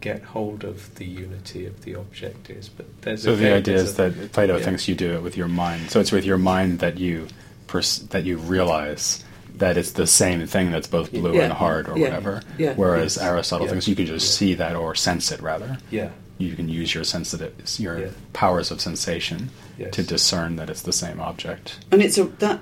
get 0.00 0.22
hold 0.22 0.64
of 0.64 0.94
the 0.96 1.04
unity 1.04 1.64
of 1.64 1.82
the 1.84 1.94
object 1.94 2.50
is. 2.50 2.68
But 2.68 2.86
there's 3.02 3.22
so 3.22 3.36
the 3.36 3.54
idea 3.54 3.76
is 3.76 3.98
a, 3.98 4.10
that 4.10 4.32
Plato 4.32 4.58
yeah. 4.58 4.64
thinks 4.64 4.86
you 4.88 4.94
do 4.94 5.14
it 5.14 5.22
with 5.22 5.36
your 5.36 5.48
mind. 5.48 5.90
So 5.90 6.00
it's 6.00 6.12
with 6.12 6.24
your 6.24 6.38
mind 6.38 6.80
that 6.80 6.98
you 6.98 7.28
pers- 7.76 7.98
that 7.98 8.24
you 8.24 8.38
realize 8.38 9.24
that 9.56 9.76
it's 9.76 9.92
the 9.92 10.06
same 10.06 10.46
thing 10.46 10.70
that's 10.70 10.86
both 10.86 11.10
blue 11.12 11.34
yeah. 11.34 11.44
and 11.44 11.52
hard 11.52 11.88
or 11.88 11.96
yeah. 11.96 12.04
whatever. 12.04 12.42
Yeah. 12.58 12.74
Whereas 12.74 13.16
Aristotle 13.16 13.66
thinks 13.66 13.88
you 13.88 13.96
can 13.96 14.06
just 14.06 14.36
see 14.36 14.54
that 14.54 14.76
or 14.76 14.94
sense 14.94 15.32
it 15.32 15.40
rather. 15.40 15.78
Yeah. 15.90 16.10
You 16.38 16.54
can 16.54 16.68
use 16.68 16.94
your 16.94 17.04
sensitive 17.04 17.54
your 17.78 18.10
powers 18.34 18.70
of 18.70 18.80
sensation 18.80 19.50
yes. 19.78 19.94
to 19.94 20.02
discern 20.02 20.56
that 20.56 20.68
it's 20.68 20.82
the 20.82 20.92
same 20.92 21.20
object. 21.20 21.78
And 21.90 22.02
it's 22.02 22.18
a 22.18 22.24
that 22.24 22.60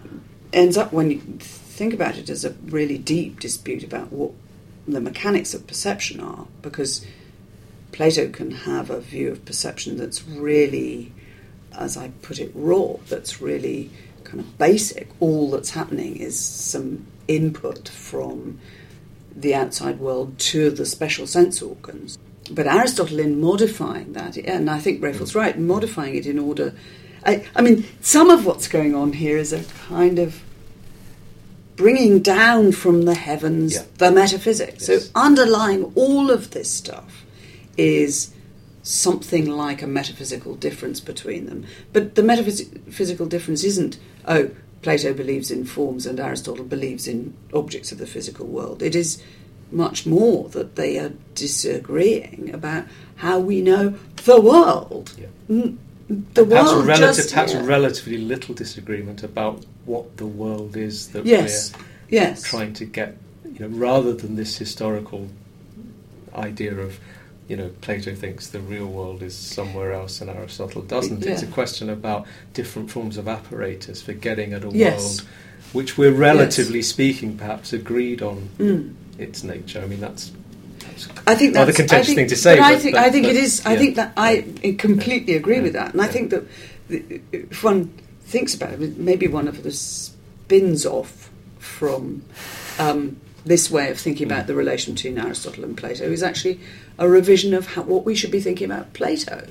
ends 0.53 0.77
up 0.77 0.93
when 0.93 1.11
you 1.11 1.19
think 1.41 1.93
about 1.93 2.17
it 2.17 2.31
as 2.31 2.45
a 2.45 2.51
really 2.67 2.99
deep 2.99 3.41
dispute 3.41 3.83
about 3.83 4.13
what 4.13 4.31
the 4.87 5.01
mechanics 5.01 5.55
of 5.55 5.67
perception 5.67 6.21
are 6.21 6.47
because 6.63 7.05
Plato 7.91 8.29
can 8.29 8.53
have 8.53 8.91
a 8.91 9.01
view 9.01 9.33
of 9.33 9.45
perception 9.45 9.97
that's 9.97 10.25
really 10.25 11.13
as 11.77 11.97
I 11.97 12.11
put 12.23 12.39
it 12.39 12.53
raw 12.55 12.99
that's 13.09 13.41
really 13.41 13.91
basic. 14.43 15.09
All 15.21 15.51
that's 15.51 15.71
happening 15.71 16.17
is 16.17 16.39
some 16.39 17.07
input 17.29 17.89
from 17.89 18.59
the 19.35 19.55
outside 19.55 19.99
world 19.99 20.39
to 20.39 20.71
the 20.71 20.87
special 20.87 21.27
sense 21.27 21.61
organs. 21.63 22.19
But 22.51 22.67
Aristotle, 22.67 23.21
in 23.21 23.41
modifying 23.41 24.13
that, 24.13 24.37
and 24.37 24.71
I 24.71 24.79
think 24.79 25.03
Raphael's 25.03 25.35
right, 25.35 25.59
modifying 25.59 26.15
it 26.15 26.27
in 26.27 26.39
order. 26.39 26.75
I, 27.25 27.47
I 27.57 27.63
mean, 27.63 27.87
some 28.03 28.29
of 28.29 28.45
what's 28.45 28.69
going 28.69 28.95
on 28.95 29.15
here 29.15 29.39
is 29.39 29.53
a 29.53 29.65
kind 29.89 30.19
of 30.19 30.43
bringing 31.77 32.21
down 32.21 32.73
from 32.73 33.03
the 33.03 33.15
heavens 33.15 33.75
yeah. 33.75 33.83
the 33.99 34.11
metaphysics. 34.11 34.89
Yes. 34.89 35.07
So, 35.07 35.11
underlying 35.15 35.93
all 35.95 36.31
of 36.31 36.51
this 36.51 36.71
stuff 36.71 37.25
is 37.77 38.33
something 38.83 39.47
like 39.47 39.81
a 39.83 39.87
metaphysical 39.87 40.55
difference 40.55 41.01
between 41.01 41.47
them. 41.47 41.65
But 41.93 42.15
the 42.15 42.23
metaphysical 42.23 43.27
difference 43.27 43.65
isn't, 43.65 43.99
oh, 44.27 44.51
Plato 44.83 45.15
believes 45.15 45.51
in 45.51 45.65
forms 45.65 46.07
and 46.07 46.21
Aristotle 46.21 46.65
believes 46.65 47.09
in 47.09 47.35
objects 47.53 47.91
of 47.91 47.99
the 47.99 48.07
physical 48.07 48.47
world. 48.47 48.83
It 48.83 48.95
is 48.95 49.23
much 49.73 50.07
more 50.07 50.49
that 50.51 50.77
they 50.77 50.99
are 50.99 51.13
disagreeing 51.35 52.51
about 52.53 52.85
how 53.17 53.39
we 53.39 53.61
know 53.61 53.95
the 54.25 54.41
world. 54.41 55.13
Yeah. 55.19 55.27
Mm, 55.49 55.77
the 56.09 56.45
perhaps 56.45 56.71
world 56.71 56.87
relative, 56.87 57.17
just, 57.17 57.31
perhaps 57.31 57.55
yeah. 57.55 57.65
relatively 57.65 58.19
little 58.19 58.55
disagreement 58.55 59.23
about 59.23 59.65
what 59.87 60.17
the 60.17 60.27
world 60.27 60.77
is 60.77 61.09
that 61.09 61.25
yes. 61.25 61.73
we're 61.73 62.19
yes. 62.19 62.43
trying 62.43 62.73
to 62.75 62.85
get, 62.85 63.17
you 63.45 63.61
know, 63.61 63.69
rather 63.69 64.13
than 64.13 64.37
this 64.37 64.59
historical 64.59 65.29
idea 66.35 66.77
of 66.77 66.99
you 67.49 67.57
know, 67.57 67.71
Plato 67.81 68.15
thinks 68.15 68.49
the 68.49 68.61
real 68.61 68.87
world 68.87 69.23
is 69.23 69.37
somewhere 69.37 69.93
else 69.93 70.21
and 70.21 70.31
Aristotle 70.31 70.83
doesn't. 70.83 71.23
Yeah. 71.23 71.33
It's 71.33 71.43
a 71.43 71.47
question 71.47 71.91
about 71.91 72.27
different 72.55 72.91
forms 72.91 73.17
of 73.17 73.29
apparatus 73.29 74.01
for 74.01 74.15
getting 74.15 74.55
at 74.55 74.65
a 74.65 74.71
yes. 74.71 75.21
world 75.21 75.29
which 75.75 75.99
we're 75.99 76.13
relatively 76.13 76.79
yes. 76.79 76.89
speaking 76.89 77.37
perhaps 77.37 77.73
agreed 77.73 78.23
on 78.23 78.49
mm. 78.59 78.95
its 79.19 79.43
nature. 79.43 79.83
I 79.83 79.87
mean, 79.87 80.01
that's. 80.01 80.33
that's 80.79 81.09
I 81.27 81.35
think 81.35 81.53
that's 81.53 81.71
a 81.71 81.75
contentious 81.75 82.07
think, 82.07 82.17
thing 82.17 82.29
to 82.29 82.37
say. 82.37 82.57
But, 82.57 82.63
but 82.63 82.73
I 82.73 82.79
think 82.79 82.95
but, 82.95 83.05
I 83.05 83.11
think 83.11 83.27
it 83.27 83.37
is. 83.37 83.63
Yeah. 83.65 83.71
I 83.71 83.77
think 83.77 83.97
that 83.97 84.13
I 84.17 84.77
completely 84.79 85.35
agree 85.35 85.57
yeah. 85.57 85.63
with 85.63 85.73
that, 85.75 85.93
and 85.93 86.01
I 86.01 86.07
think 86.07 86.31
that 86.31 86.45
if 86.89 87.63
one 87.63 87.93
thinks 88.23 88.55
about 88.55 88.75
it, 88.75 88.97
maybe 88.97 89.27
one 89.27 89.49
of 89.49 89.65
the 89.65 89.73
spins 89.73 90.87
off 90.87 91.31
from 91.59 92.25
um, 92.79 93.21
this 93.45 93.69
way 93.69 93.91
of 93.91 93.99
thinking 93.99 94.27
about 94.27 94.45
mm. 94.45 94.49
the 94.49 94.55
relation 94.55 94.95
between 94.95 95.19
Aristotle 95.19 95.65
and 95.65 95.77
Plato 95.77 96.05
is 96.05 96.23
actually 96.23 96.61
a 96.99 97.09
revision 97.09 97.55
of 97.55 97.69
how, 97.69 97.83
what 97.83 98.05
we 98.05 98.15
should 98.15 98.31
be 98.31 98.41
thinking 98.41 98.71
about 98.71 98.93
Plato. 98.93 99.49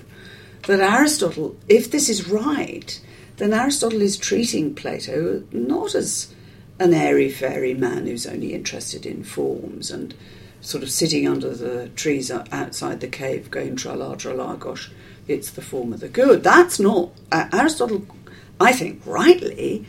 That 0.67 0.79
Aristotle, 0.79 1.57
if 1.67 1.91
this 1.91 2.09
is 2.09 2.29
right, 2.29 2.99
then 3.37 3.53
Aristotle 3.53 4.01
is 4.01 4.17
treating 4.17 4.75
Plato 4.75 5.43
not 5.51 5.95
as 5.95 6.33
an 6.79 6.93
airy 6.93 7.29
fairy 7.29 7.73
man 7.73 8.07
who's 8.07 8.25
only 8.25 8.53
interested 8.53 9.05
in 9.05 9.23
forms 9.23 9.91
and 9.91 10.13
sort 10.61 10.83
of 10.83 10.89
sitting 10.89 11.27
under 11.27 11.53
the 11.53 11.89
trees 11.89 12.31
outside 12.31 13.01
the 13.01 13.07
cave 13.07 13.51
going 13.51 13.75
tra 13.75 13.93
la 13.93 14.15
tra 14.15 14.33
la, 14.33 14.55
gosh, 14.55 14.89
it's 15.27 15.51
the 15.51 15.61
form 15.61 15.93
of 15.93 15.99
the 15.99 16.07
good. 16.07 16.43
That's 16.43 16.79
not. 16.79 17.11
Uh, 17.31 17.49
Aristotle, 17.51 18.05
I 18.59 18.71
think, 18.71 19.01
rightly 19.05 19.85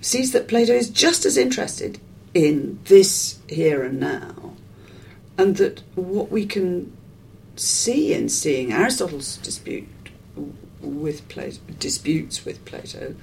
sees 0.00 0.32
that 0.32 0.48
Plato 0.48 0.72
is 0.72 0.88
just 0.88 1.26
as 1.26 1.36
interested 1.36 2.00
in 2.32 2.78
this 2.84 3.38
here 3.48 3.82
and 3.82 3.98
now, 4.00 4.54
and 5.40 5.56
that 5.56 5.82
what 5.94 6.30
we 6.30 6.44
can 6.44 6.92
see 7.56 8.12
in 8.12 8.28
seeing 8.28 8.72
Aristotle's 8.72 9.38
dispute 9.38 9.88
with 10.80 11.26
Plato, 11.28 11.58
disputes 11.78 12.44
with 12.44 12.62
Plato 12.64 13.14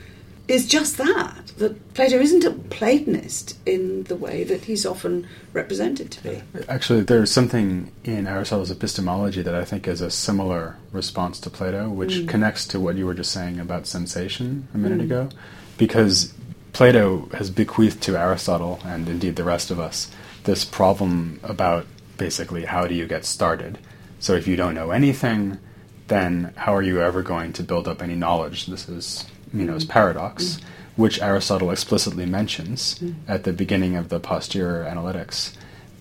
is 0.47 0.65
just 0.65 0.97
that 0.97 1.47
that 1.57 1.93
Plato 1.93 2.17
isn't 2.17 2.43
a 2.43 2.51
Platonist 2.51 3.57
in 3.65 4.03
the 4.03 4.15
way 4.15 4.43
that 4.45 4.63
he's 4.63 4.85
often 4.85 5.27
represented 5.53 6.09
to 6.11 6.23
be. 6.23 6.41
Actually, 6.69 7.01
there's 7.01 7.31
something 7.31 7.91
in 8.03 8.27
Aristotle's 8.27 8.71
epistemology 8.71 9.41
that 9.41 9.53
I 9.53 9.65
think 9.65 9.87
is 9.87 10.01
a 10.01 10.09
similar 10.09 10.77
response 10.91 11.39
to 11.41 11.49
Plato, 11.49 11.89
which 11.89 12.13
mm. 12.13 12.29
connects 12.29 12.65
to 12.67 12.79
what 12.79 12.95
you 12.95 13.05
were 13.05 13.13
just 13.13 13.31
saying 13.31 13.59
about 13.59 13.87
sensation 13.87 14.67
a 14.73 14.77
minute 14.77 14.99
mm. 14.99 15.05
ago, 15.05 15.29
because 15.77 16.33
Plato 16.71 17.27
has 17.33 17.49
bequeathed 17.49 18.01
to 18.03 18.17
Aristotle 18.17 18.79
and 18.85 19.09
indeed 19.09 19.35
the 19.35 19.43
rest 19.43 19.69
of 19.69 19.79
us 19.79 20.09
this 20.47 20.63
problem 20.63 21.39
about 21.43 21.85
basically 22.17 22.65
how 22.65 22.87
do 22.87 22.95
you 22.95 23.07
get 23.07 23.25
started. 23.25 23.77
So 24.19 24.33
if 24.33 24.47
you 24.47 24.55
don't 24.55 24.75
know 24.75 24.91
anything, 24.91 25.59
then 26.07 26.53
how 26.55 26.75
are 26.75 26.81
you 26.81 27.01
ever 27.01 27.21
going 27.21 27.53
to 27.53 27.63
build 27.63 27.87
up 27.87 28.01
any 28.01 28.15
knowledge? 28.15 28.65
This 28.65 28.89
is 28.89 29.25
Meno's 29.53 29.85
mm. 29.85 29.89
paradox, 29.89 30.43
mm. 30.43 30.63
which 30.95 31.21
Aristotle 31.21 31.71
explicitly 31.71 32.25
mentions 32.25 32.99
mm. 32.99 33.15
at 33.27 33.43
the 33.43 33.53
beginning 33.53 33.95
of 33.95 34.09
the 34.09 34.19
posterior 34.19 34.83
analytics. 34.85 35.53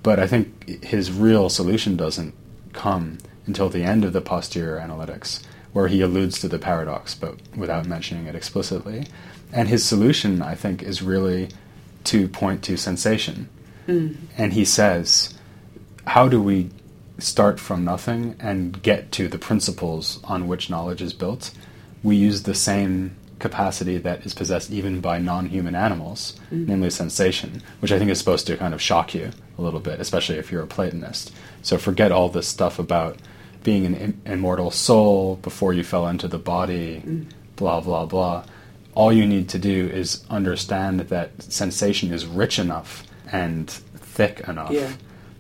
But 0.03 0.19
I 0.19 0.27
think 0.27 0.85
his 0.85 1.11
real 1.13 1.49
solution 1.49 1.97
doesn't 1.97 2.35
come 2.73 3.19
until 3.47 3.69
the 3.69 3.83
end 3.83 4.05
of 4.05 4.13
the 4.13 4.21
posterior 4.21 4.79
analytics, 4.79 5.43
where 5.73 5.89
he 5.89 6.01
alludes 6.01 6.41
to 6.41 6.49
the 6.49 6.59
paradox, 6.59 7.15
but 7.15 7.37
without 7.57 7.87
mentioning 7.87 8.27
it 8.27 8.35
explicitly. 8.35 9.07
And 9.53 9.69
his 9.69 9.85
solution, 9.85 10.43
I 10.43 10.55
think, 10.55 10.83
is 10.83 11.03
really 11.03 11.49
to 12.05 12.29
point 12.29 12.63
to 12.65 12.77
sensation. 12.77 13.49
Mm. 13.87 14.17
And 14.37 14.53
he 14.53 14.65
says, 14.65 15.36
How 16.07 16.29
do 16.29 16.41
we 16.41 16.71
start 17.19 17.59
from 17.59 17.85
nothing 17.85 18.37
and 18.39 18.81
get 18.83 19.11
to 19.13 19.29
the 19.29 19.39
principles 19.39 20.21
on 20.25 20.47
which 20.47 20.71
knowledge 20.71 21.03
is 21.03 21.13
built? 21.13 21.51
We 22.03 22.17
use 22.17 22.43
the 22.43 22.55
same 22.55 23.17
capacity 23.39 23.99
that 23.99 24.25
is 24.25 24.33
possessed 24.35 24.71
even 24.71 25.01
by 25.01 25.19
non-human 25.19 25.75
animals, 25.75 26.39
mm. 26.51 26.67
namely 26.67 26.91
sensation, 26.91 27.63
which 27.81 27.93
I 27.93 27.99
think 27.99 28.11
is 28.11 28.19
supposed 28.19 28.47
to 28.47 28.57
kind 28.57 28.73
of 28.73 28.81
shock 28.81 29.15
you 29.15 29.31
a 29.59 29.63
little 29.63 29.81
bit, 29.81 30.01
especially 30.01 30.37
if 30.37 30.51
you're 30.51 30.63
a 30.63 30.67
Platonist. 30.67 31.33
So 31.63 31.77
forget 31.77 32.13
all 32.13 32.29
this 32.29 32.49
stuff 32.49 32.79
about 32.79 33.19
being 33.63 33.85
an 33.85 33.95
Im- 33.95 34.23
immortal 34.25 34.71
soul 34.71 35.37
before 35.37 35.73
you 35.73 35.83
fell 35.83 36.07
into 36.07 36.29
the 36.29 36.39
body, 36.39 37.03
mm. 37.05 37.27
blah 37.57 37.81
blah 37.81 38.07
blah. 38.07 38.45
All 38.95 39.13
you 39.13 39.27
need 39.27 39.49
to 39.51 39.59
do 39.59 39.89
is 39.89 40.25
understand 40.31 41.01
that 41.01 41.43
sensation 41.43 42.13
is 42.13 42.25
rich 42.25 42.59
enough 42.59 43.03
and 43.31 43.69
thick 43.69 44.41
enough 44.49 44.71
yeah. 44.71 44.93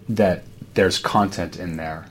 that 0.08 0.44
there's 0.76 0.98
content 0.98 1.58
in 1.58 1.76
there 1.76 2.06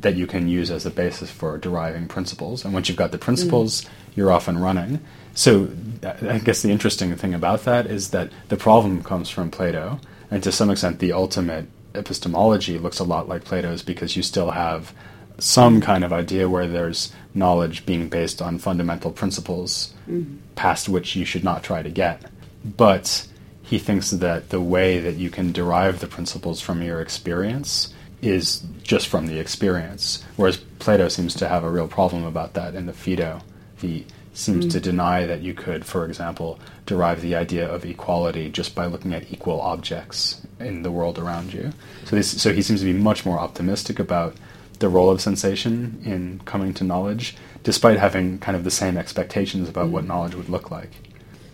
that 0.00 0.14
you 0.14 0.26
can 0.26 0.48
use 0.48 0.70
as 0.70 0.86
a 0.86 0.90
basis 0.90 1.30
for 1.30 1.58
deriving 1.58 2.08
principles. 2.08 2.64
And 2.64 2.72
once 2.72 2.88
you've 2.88 2.98
got 2.98 3.12
the 3.12 3.18
principles, 3.18 3.82
mm 3.82 3.88
you're 4.18 4.32
off 4.32 4.48
and 4.48 4.60
running. 4.60 4.98
So 5.34 5.68
I 6.02 6.38
guess 6.38 6.62
the 6.62 6.72
interesting 6.72 7.14
thing 7.14 7.34
about 7.34 7.64
that 7.66 7.86
is 7.86 8.10
that 8.10 8.32
the 8.48 8.56
problem 8.56 9.04
comes 9.04 9.30
from 9.30 9.48
Plato, 9.48 10.00
and 10.28 10.42
to 10.42 10.50
some 10.50 10.70
extent, 10.70 10.98
the 10.98 11.12
ultimate 11.12 11.68
epistemology 11.94 12.78
looks 12.78 12.98
a 12.98 13.04
lot 13.04 13.28
like 13.28 13.44
Plato's 13.44 13.82
because 13.82 14.16
you 14.16 14.24
still 14.24 14.50
have 14.50 14.92
some 15.38 15.80
kind 15.80 16.02
of 16.02 16.12
idea 16.12 16.48
where 16.48 16.66
there's 16.66 17.12
knowledge 17.32 17.86
being 17.86 18.08
based 18.08 18.42
on 18.42 18.58
fundamental 18.58 19.12
principles 19.12 19.94
mm-hmm. 20.10 20.38
past 20.56 20.88
which 20.88 21.14
you 21.14 21.24
should 21.24 21.44
not 21.44 21.62
try 21.62 21.80
to 21.80 21.90
get. 21.90 22.20
But 22.64 23.24
he 23.68 23.78
thinks 23.78 24.10
that 24.10 24.48
the 24.48 24.62
way 24.62 24.98
that 24.98 25.16
you 25.16 25.28
can 25.28 25.52
derive 25.52 26.00
the 26.00 26.06
principles 26.06 26.58
from 26.58 26.82
your 26.82 27.02
experience 27.02 27.92
is 28.22 28.64
just 28.82 29.08
from 29.08 29.26
the 29.26 29.38
experience, 29.38 30.24
whereas 30.36 30.56
Plato 30.78 31.08
seems 31.08 31.34
to 31.34 31.48
have 31.48 31.64
a 31.64 31.70
real 31.70 31.86
problem 31.86 32.24
about 32.24 32.54
that 32.54 32.74
in 32.74 32.86
the 32.86 32.94
Phaedo. 32.94 33.42
He 33.76 34.06
seems 34.32 34.66
mm. 34.66 34.72
to 34.72 34.80
deny 34.80 35.26
that 35.26 35.42
you 35.42 35.52
could, 35.52 35.84
for 35.84 36.06
example, 36.06 36.58
derive 36.86 37.20
the 37.20 37.34
idea 37.34 37.68
of 37.68 37.84
equality 37.84 38.48
just 38.48 38.74
by 38.74 38.86
looking 38.86 39.12
at 39.12 39.30
equal 39.30 39.60
objects 39.60 40.40
in 40.58 40.82
the 40.82 40.90
world 40.90 41.18
around 41.18 41.52
you. 41.52 41.72
So, 42.06 42.16
this, 42.16 42.40
so 42.40 42.54
he 42.54 42.62
seems 42.62 42.80
to 42.80 42.86
be 42.86 42.98
much 42.98 43.26
more 43.26 43.38
optimistic 43.38 43.98
about 43.98 44.34
the 44.78 44.88
role 44.88 45.10
of 45.10 45.20
sensation 45.20 46.00
in 46.04 46.40
coming 46.46 46.72
to 46.74 46.84
knowledge, 46.84 47.36
despite 47.64 47.98
having 47.98 48.38
kind 48.38 48.56
of 48.56 48.64
the 48.64 48.70
same 48.70 48.96
expectations 48.96 49.68
about 49.68 49.88
mm. 49.88 49.90
what 49.90 50.06
knowledge 50.06 50.34
would 50.34 50.48
look 50.48 50.70
like. 50.70 50.92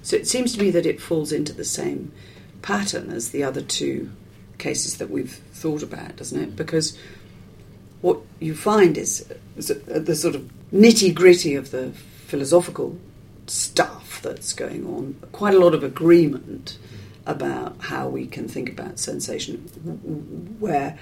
So 0.05 0.17
it 0.17 0.29
seems 0.29 0.53
to 0.53 0.61
me 0.61 0.71
that 0.71 0.85
it 0.85 1.01
falls 1.01 1.33
into 1.33 1.55
the 1.55 1.65
same 1.65 2.13
pattern 2.61 3.11
as 3.11 3.31
the 3.31 3.43
other 3.43 3.63
two 3.63 4.11
cases 4.59 4.99
that 4.99 5.11
we've 5.11 5.33
thought 5.33 5.83
about, 5.83 6.17
doesn't 6.17 6.41
it? 6.41 6.55
Because 6.55 6.97
what 8.03 8.21
you 8.39 8.55
find 8.55 8.99
is 8.99 9.25
uh, 9.57 9.99
the 9.99 10.15
sort 10.15 10.35
of 10.35 10.51
nitty 10.71 11.15
gritty 11.15 11.55
of 11.55 11.71
the 11.71 11.91
philosophical 12.27 12.99
stuff 13.47 14.21
that's 14.23 14.53
going 14.53 14.87
on, 14.87 15.17
quite 15.33 15.55
a 15.55 15.59
lot 15.59 15.75
of 15.75 15.83
agreement 15.83 16.77
about 17.25 17.75
how 17.81 18.07
we 18.07 18.27
can 18.27 18.47
think 18.47 18.69
about 18.69 18.99
sensation, 18.99 19.57
where 20.61 20.99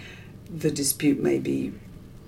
the 0.48 0.70
dispute 0.70 1.18
may 1.18 1.40
be 1.40 1.72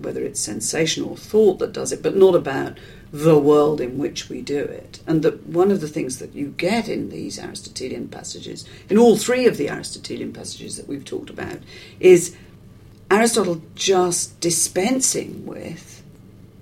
whether 0.00 0.24
it's 0.24 0.40
sensation 0.40 1.04
or 1.04 1.16
thought 1.16 1.60
that 1.60 1.72
does 1.72 1.92
it, 1.92 2.02
but 2.02 2.16
not 2.16 2.34
about 2.34 2.76
the 3.12 3.38
world 3.38 3.80
in 3.80 3.98
which 3.98 4.28
we 4.28 4.42
do 4.42 4.58
it. 4.58 5.00
And 5.06 5.22
that 5.22 5.46
one 5.46 5.70
of 5.70 5.80
the 5.80 5.88
things 5.88 6.18
that 6.18 6.34
you 6.34 6.48
get 6.56 6.88
in 6.88 7.10
these 7.10 7.38
Aristotelian 7.38 8.08
passages, 8.08 8.64
in 8.88 8.98
all 8.98 9.16
three 9.16 9.46
of 9.46 9.56
the 9.56 9.70
Aristotelian 9.70 10.32
passages 10.32 10.76
that 10.76 10.88
we've 10.88 11.04
talked 11.04 11.30
about, 11.30 11.58
is 12.00 12.36
Aristotle 13.10 13.62
just 13.74 14.40
dispensing 14.40 15.46
with 15.46 16.02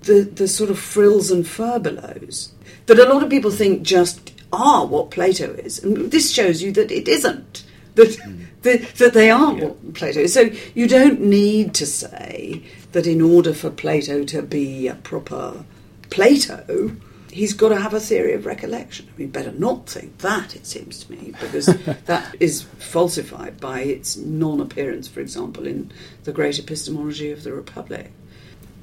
the, 0.03 0.23
the 0.23 0.49
sort 0.49 0.71
of 0.71 0.79
frills 0.79 1.31
and 1.31 1.45
furbelows 1.45 2.51
that 2.87 2.99
a 2.99 3.05
lot 3.05 3.23
of 3.23 3.31
people 3.31 3.51
think 3.51 3.83
just 3.83 4.33
are 4.53 4.87
what 4.87 5.11
Plato 5.11 5.55
is. 5.55 5.83
And 5.83 6.11
this 6.11 6.31
shows 6.31 6.63
you 6.63 6.73
that 6.73 6.91
it 6.91 7.09
isn't. 7.09 7.65
That, 7.95 8.09
mm. 8.09 8.47
that, 8.63 8.95
that, 8.97 9.13
they 9.13 9.31
are 9.31 9.55
yeah. 9.55 9.65
what 9.65 9.95
Plato 9.95 10.21
is. 10.21 10.35
So 10.35 10.51
you 10.75 10.89
don't 10.89 11.21
need 11.21 11.75
to 11.75 11.87
say 11.87 12.63
that 12.93 13.07
in 13.07 13.21
order 13.21 13.55
for 13.55 13.71
Plato 13.71 14.25
to 14.25 14.43
be 14.43 14.89
a 14.89 14.95
proper 14.95 15.65
Plato, 16.13 16.95
he's 17.31 17.55
got 17.55 17.71
to 17.71 17.81
have 17.81 17.95
a 17.95 18.01
theory 18.01 18.35
of 18.35 18.45
recollection. 18.45 19.09
We 19.17 19.25
better 19.25 19.53
not 19.53 19.89
think 19.89 20.19
that, 20.19 20.55
it 20.55 20.67
seems 20.67 21.03
to 21.03 21.13
me, 21.13 21.33
because 21.41 21.67
that 22.05 22.37
is 22.39 22.63
falsified 22.63 23.59
by 23.59 23.81
its 23.81 24.19
non 24.19 24.61
appearance, 24.61 25.09
for 25.09 25.21
example, 25.21 25.67
in 25.67 25.91
the 26.25 26.33
great 26.33 26.59
epistemology 26.59 27.31
of 27.31 27.45
the 27.45 27.53
Republic. 27.55 28.13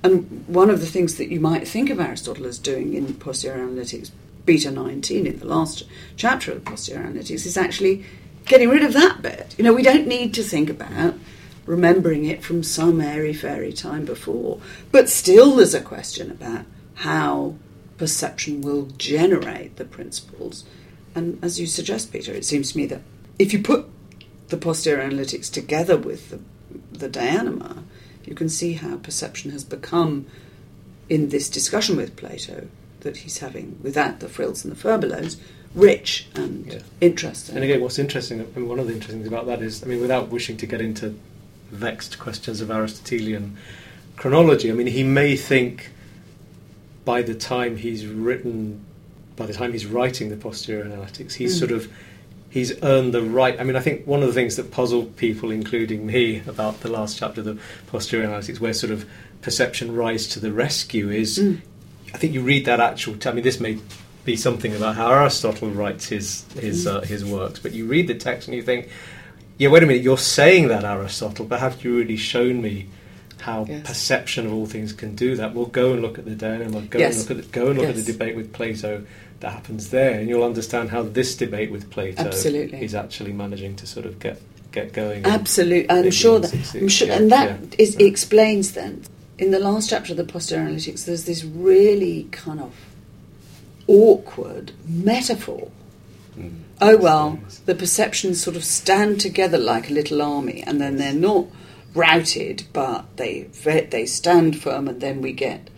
And 0.02 0.44
one 0.48 0.72
of 0.72 0.80
the 0.80 0.88
things 0.88 1.18
that 1.18 1.30
you 1.30 1.40
might 1.40 1.68
think 1.68 1.92
of 1.92 2.00
Aristotle 2.00 2.48
as 2.48 2.58
doing 2.58 2.96
in 2.96 3.14
posterior 3.14 3.64
analytics, 3.64 4.10
beta 4.46 4.72
19, 4.72 5.28
in 5.28 5.38
the 5.38 5.46
last 5.46 5.84
chapter 6.16 6.52
of 6.52 6.66
posterior 6.66 7.06
analytics, 7.06 7.46
is 7.46 7.58
actually 7.58 8.06
getting 8.46 8.70
rid 8.70 8.84
of 8.84 8.94
that 8.94 9.22
bit. 9.22 9.54
You 9.60 9.64
know, 9.66 9.74
we 9.74 9.84
don't 9.84 10.08
need 10.08 10.34
to 10.34 10.42
think 10.42 10.72
about 10.72 11.14
remembering 11.68 12.26
it 12.26 12.44
from 12.44 12.64
some 12.64 13.00
airy 13.00 13.34
fairy 13.34 13.72
time 13.72 14.06
before. 14.06 14.60
But 14.92 15.10
still, 15.10 15.58
there's 15.58 15.76
a 15.76 15.82
question 15.82 16.32
about 16.32 16.66
how 17.00 17.56
perception 17.98 18.62
will 18.62 18.88
generate 18.98 19.78
the 19.78 19.86
principles. 19.86 20.66
And 21.16 21.40
as 21.42 21.60
you 21.60 21.66
suggest, 21.66 22.12
Peter, 22.12 22.34
it 22.34 22.44
seems 22.44 22.74
to 22.74 22.78
me 22.78 22.86
that 22.88 23.02
if 23.38 23.54
you 23.54 23.62
put 23.62 23.88
the 24.50 24.58
posterior 24.58 25.10
analytics 25.10 25.50
together 25.52 25.98
with 25.98 26.30
the, 26.30 26.40
the 26.98 27.08
De 27.08 27.22
Anima, 27.22 27.84
you 28.26 28.36
can 28.36 28.50
see 28.50 28.74
how 28.74 28.98
perception 28.98 29.52
has 29.52 29.64
become, 29.64 30.26
in 31.08 31.30
this 31.30 31.50
discussion 31.50 31.96
with 31.96 32.18
Plato 32.18 32.68
that 33.00 33.18
he's 33.18 33.38
having, 33.38 33.80
without 33.82 34.20
the 34.20 34.28
frills 34.28 34.66
and 34.66 34.76
the 34.76 34.88
furbelows, 34.88 35.38
rich 35.74 36.28
and 36.36 36.68
yeah. 36.68 36.80
interesting. 37.00 37.56
And 37.56 37.64
again, 37.64 37.80
what's 37.80 37.98
interesting, 37.98 38.42
I 38.42 38.60
mean, 38.60 38.68
one 38.68 38.80
of 38.80 38.88
the 38.88 38.94
interesting 38.94 39.22
things 39.22 39.32
about 39.32 39.46
that 39.46 39.62
is, 39.62 39.84
I 39.84 39.86
mean, 39.86 40.02
without 40.02 40.28
wishing 40.28 40.58
to 40.58 40.66
get 40.66 40.82
into 40.82 41.18
vexed 41.72 42.20
questions 42.20 42.60
of 42.60 42.70
Aristotelian 42.70 43.56
chronology, 44.18 44.70
I 44.70 44.74
mean, 44.74 44.88
he 44.88 45.04
may 45.04 45.38
think 45.38 45.92
by 47.10 47.24
the 47.24 47.34
time 47.34 47.76
he's 47.76 48.06
written, 48.06 48.86
by 49.36 49.48
the 49.48 49.54
time 49.54 49.72
he's 49.72 49.88
writing 49.88 50.30
the 50.30 50.38
posterior 50.38 50.86
analytics, 50.86 51.34
he's 51.34 51.56
mm. 51.56 51.58
sort 51.58 51.72
of 51.72 51.92
he's 52.52 52.72
earned 52.84 53.16
the 53.16 53.24
right. 53.24 53.60
I 53.60 53.64
mean, 53.64 53.76
I 53.76 53.80
think 53.80 54.06
one 54.06 54.22
of 54.22 54.28
the 54.28 54.34
things 54.34 54.58
that 54.58 54.70
puzzled 54.70 55.18
people, 55.18 55.50
including 55.50 56.06
me, 56.06 56.44
about 56.46 56.82
the 56.82 56.92
last 56.92 57.18
chapter 57.18 57.42
of 57.42 57.46
the 57.46 57.58
posterior 57.88 58.28
analytics, 58.28 58.60
where 58.60 58.74
sort 58.74 58.92
of 58.92 59.10
perception 59.42 59.96
rise 59.96 60.28
to 60.28 60.40
the 60.40 60.52
rescue, 60.52 61.10
is 61.10 61.40
mm. 61.40 61.60
I 62.14 62.20
think 62.20 62.36
you 62.36 62.42
read 62.42 62.66
that 62.66 62.80
actual. 62.80 63.18
T- 63.18 63.28
I 63.28 63.32
mean, 63.32 63.44
this 63.44 63.60
may 63.60 63.80
be 64.24 64.36
something 64.36 64.76
about 64.76 64.96
how 64.96 65.12
Aristotle 65.12 65.72
writes 65.72 66.10
his 66.10 66.46
his 66.60 66.86
mm. 66.86 66.94
uh, 66.94 67.02
his 67.02 67.26
works, 67.26 67.58
but 67.58 67.72
you 67.72 67.88
read 67.88 68.06
the 68.06 68.14
text 68.14 68.48
and 68.48 68.56
you 68.56 68.62
think, 68.62 68.88
yeah, 69.58 69.70
wait 69.70 69.82
a 69.82 69.88
minute, 69.88 70.04
you're 70.04 70.20
saying 70.20 70.68
that 70.68 70.84
Aristotle, 70.84 71.46
but 71.46 71.60
have 71.60 71.84
you 71.84 71.98
really 71.98 72.18
shown 72.18 72.62
me? 72.62 72.88
How 73.42 73.66
Yes. 73.70 73.86
perception 73.88 74.46
of 74.46 74.54
all 74.54 74.66
things 74.66 74.92
can 74.94 75.16
do 75.16 75.36
that. 75.38 75.56
We'll 75.56 75.66
go 75.68 75.94
and 75.94 76.02
look 76.02 76.18
at 76.20 76.26
the 76.26 76.32
De 76.36 76.46
Anima, 76.46 76.82
go 76.82 77.00
Yes. 77.00 77.22
and 77.22 77.30
look 77.30 77.40
at 77.40 77.46
the, 77.52 77.60
go 77.60 77.70
and 77.70 77.80
look 77.80 77.90
at 77.90 77.96
the 77.96 78.04
debate 78.12 78.36
with 78.36 78.52
Plato 78.54 79.04
that 79.40 79.52
happens 79.54 79.90
there, 79.90 80.20
and 80.20 80.28
you'll 80.28 80.44
understand 80.44 80.90
how 80.90 81.04
this 81.04 81.36
debate 81.36 81.72
with 81.72 81.90
Plato 81.90 82.22
Absolutely. 82.24 82.84
is 82.84 82.94
actually 82.94 83.32
managing 83.32 83.76
to 83.78 83.88
sort 83.88 84.06
of 84.06 84.20
get 84.20 84.42
get 84.72 84.94
going. 84.94 85.26
Absolutely, 85.26 85.90
I'm 85.90 86.12
sure 86.12 86.38
that. 86.40 86.54
I'm 86.76 86.88
sure, 86.90 87.08
Yeah, 87.08 87.16
and 87.18 87.32
that 87.32 87.60
yeah. 87.62 87.76
is 87.80 87.96
explains 87.96 88.74
then. 88.74 89.04
In 89.40 89.52
the 89.52 89.60
last 89.60 89.90
chapter 89.90 90.12
of 90.14 90.18
the 90.18 90.26
posterior 90.26 90.68
analytics, 90.70 91.06
there's 91.06 91.24
this 91.24 91.44
really 91.46 92.28
kind 92.32 92.60
of 92.60 92.72
awkward 93.88 94.72
metaphor. 94.88 95.70
Mm. 96.38 96.52
Oh 96.82 96.98
well, 96.98 97.40
the 97.66 97.76
perceptions 97.76 98.42
sort 98.42 98.56
of 98.56 98.64
stand 98.64 99.20
together 99.20 99.58
like 99.58 99.90
a 99.90 99.94
little 99.94 100.22
army, 100.22 100.64
and 100.66 100.80
then 100.80 100.98
they're 100.98 101.14
not 101.14 101.48
routed, 101.94 102.66
but 102.74 103.18
they 103.18 103.44
they 103.54 104.06
stand 104.06 104.62
firm, 104.62 104.88
and 104.88 105.02
then 105.02 105.22
we 105.22 105.32
get 105.32 105.70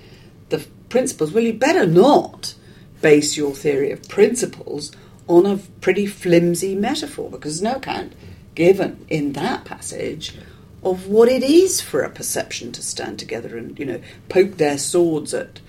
the 0.50 0.66
principles. 0.90 1.32
Well, 1.32 1.44
you 1.44 1.54
better 1.54 1.86
not 1.86 2.56
base 3.02 3.38
your 3.38 3.54
theory 3.54 3.92
of 3.92 4.08
principles 4.08 4.92
on 5.28 5.46
a 5.46 5.58
pretty 5.80 6.06
flimsy 6.06 6.76
metaphor, 6.76 7.30
because 7.30 7.62
no 7.62 7.76
account 7.76 8.14
given 8.56 9.06
in 9.10 9.34
that 9.34 9.66
passage 9.66 10.36
of 10.84 11.08
what 11.08 11.30
it 11.30 11.44
is 11.44 11.80
for 11.80 12.02
a 12.02 12.10
perception 12.10 12.72
to 12.72 12.82
stand 12.82 13.20
together 13.20 13.56
and 13.58 13.78
you 13.78 13.86
know 13.86 14.02
poke 14.30 14.58
their 14.58 14.78
swords 14.78 15.34
at 15.34 15.60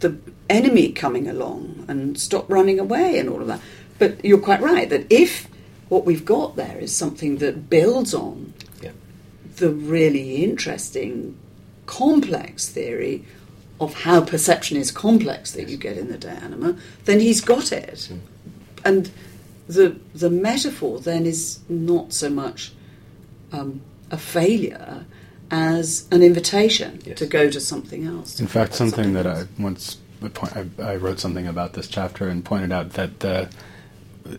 the 0.00 0.18
enemy 0.50 0.92
coming 0.92 1.28
along 1.28 1.84
and 1.88 2.18
stop 2.18 2.48
running 2.50 2.78
away 2.78 3.18
and 3.18 3.28
all 3.28 3.40
of 3.40 3.46
that. 3.46 3.60
But 3.98 4.24
you're 4.24 4.38
quite 4.38 4.60
right 4.60 4.88
that 4.90 5.06
if 5.10 5.48
what 5.88 6.04
we've 6.04 6.24
got 6.24 6.56
there 6.56 6.78
is 6.78 6.94
something 6.94 7.38
that 7.38 7.70
builds 7.70 8.14
on. 8.14 8.54
The 9.58 9.70
really 9.70 10.42
interesting, 10.44 11.36
complex 11.86 12.68
theory 12.68 13.24
of 13.80 13.94
how 14.02 14.20
perception 14.24 14.76
is 14.76 14.90
complex 14.90 15.52
that 15.52 15.68
you 15.68 15.76
get 15.76 15.96
in 15.96 16.08
the 16.08 16.18
De 16.18 16.28
Anima, 16.30 16.76
then 17.04 17.20
he's 17.20 17.40
got 17.40 17.70
it. 17.72 18.08
Mm. 18.10 18.18
And 18.84 19.10
the 19.68 19.96
the 20.14 20.30
metaphor 20.30 20.98
then 21.00 21.26
is 21.26 21.60
not 21.68 22.12
so 22.12 22.28
much 22.30 22.72
um, 23.52 23.80
a 24.10 24.16
failure 24.16 25.04
as 25.50 26.06
an 26.10 26.22
invitation 26.22 27.00
Yes. 27.04 27.18
to 27.18 27.26
go 27.26 27.50
to 27.50 27.60
something 27.60 28.04
else. 28.06 28.40
In 28.40 28.46
fact, 28.46 28.74
something 28.74 29.12
that 29.14 29.26
I 29.26 29.40
else. 29.40 29.48
once 29.58 29.98
I 30.22 30.28
point- 30.28 30.56
I, 30.56 30.92
I 30.92 30.96
wrote 30.96 31.20
something 31.20 31.46
about 31.46 31.72
this 31.74 31.86
chapter 31.86 32.28
and 32.28 32.44
pointed 32.44 32.72
out 32.72 32.90
that 32.94 33.20
the 33.20 33.48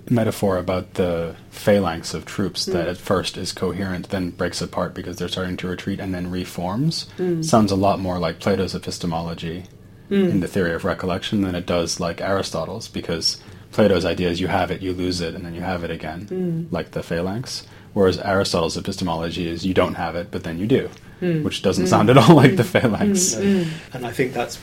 metaphor 0.09 0.57
about 0.57 0.93
the 0.95 1.35
phalanx 1.51 2.13
of 2.13 2.25
troops 2.25 2.65
that 2.65 2.87
Mm. 2.87 2.91
at 2.91 2.97
first 2.97 3.37
is 3.37 3.51
coherent, 3.51 4.09
then 4.09 4.29
breaks 4.31 4.61
apart 4.61 4.93
because 4.93 5.17
they're 5.17 5.27
starting 5.27 5.57
to 5.57 5.67
retreat 5.67 5.99
and 5.99 6.13
then 6.13 6.29
reforms 6.31 7.07
Mm. 7.17 7.43
sounds 7.43 7.71
a 7.71 7.75
lot 7.75 7.99
more 7.99 8.19
like 8.19 8.39
Plato's 8.39 8.75
epistemology 8.75 9.63
in 10.09 10.39
the 10.39 10.47
theory 10.47 10.73
of 10.73 10.85
recollection 10.85 11.41
than 11.43 11.53
it 11.53 11.67
does 11.67 11.99
like 11.99 12.19
Aristotle's 12.19 12.87
because 12.87 13.37
Plato's 13.71 14.05
idea 14.05 14.29
is 14.29 14.41
you 14.41 14.47
have 14.47 14.71
it, 14.71 14.81
you 14.81 14.91
lose 14.91 15.21
it, 15.21 15.35
and 15.35 15.45
then 15.45 15.53
you 15.53 15.61
have 15.61 15.83
it 15.83 15.91
again, 15.91 16.27
Mm. 16.31 16.65
like 16.71 16.91
the 16.91 17.03
phalanx. 17.03 17.61
Whereas 17.93 18.17
Aristotle's 18.19 18.75
epistemology 18.77 19.47
is 19.47 19.65
you 19.65 19.75
don't 19.75 19.93
have 19.95 20.15
it, 20.15 20.29
but 20.31 20.43
then 20.43 20.57
you 20.57 20.65
do, 20.65 20.89
Mm. 21.21 21.43
which 21.43 21.61
doesn't 21.61 21.87
sound 21.87 22.09
at 22.09 22.17
all 22.17 22.35
like 22.35 22.55
the 22.55 22.63
phalanx. 22.63 23.35
No. 23.35 23.65
And 23.93 24.05
I 24.07 24.11
think 24.11 24.33
that's 24.33 24.57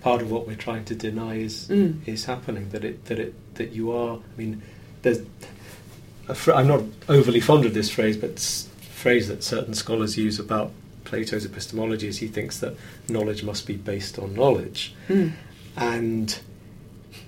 part 0.00 0.22
of 0.22 0.30
what 0.30 0.46
we're 0.46 0.56
trying 0.56 0.84
to 0.86 0.94
deny 0.94 1.36
is 1.36 1.66
Mm. 1.68 1.96
is 2.06 2.24
happening. 2.24 2.68
That 2.70 2.84
it 2.84 3.04
that 3.06 3.18
it 3.18 3.34
that 3.54 3.72
you 3.72 3.92
are. 3.92 4.16
I 4.16 4.38
mean, 4.40 4.62
there's. 5.02 5.20
A 6.28 6.34
fr- 6.34 6.52
I'm 6.52 6.68
not 6.68 6.82
overly 7.08 7.40
fond 7.40 7.64
of 7.64 7.74
this 7.74 7.90
phrase, 7.90 8.16
but 8.16 8.32
s- 8.32 8.68
phrase 8.92 9.28
that 9.28 9.42
certain 9.42 9.74
scholars 9.74 10.16
use 10.16 10.38
about 10.38 10.70
Plato's 11.04 11.44
epistemology 11.44 12.06
is 12.06 12.18
he 12.18 12.28
thinks 12.28 12.58
that 12.58 12.74
knowledge 13.08 13.42
must 13.42 13.66
be 13.66 13.74
based 13.74 14.18
on 14.18 14.34
knowledge, 14.34 14.94
Mm. 15.08 15.32
and 15.76 16.38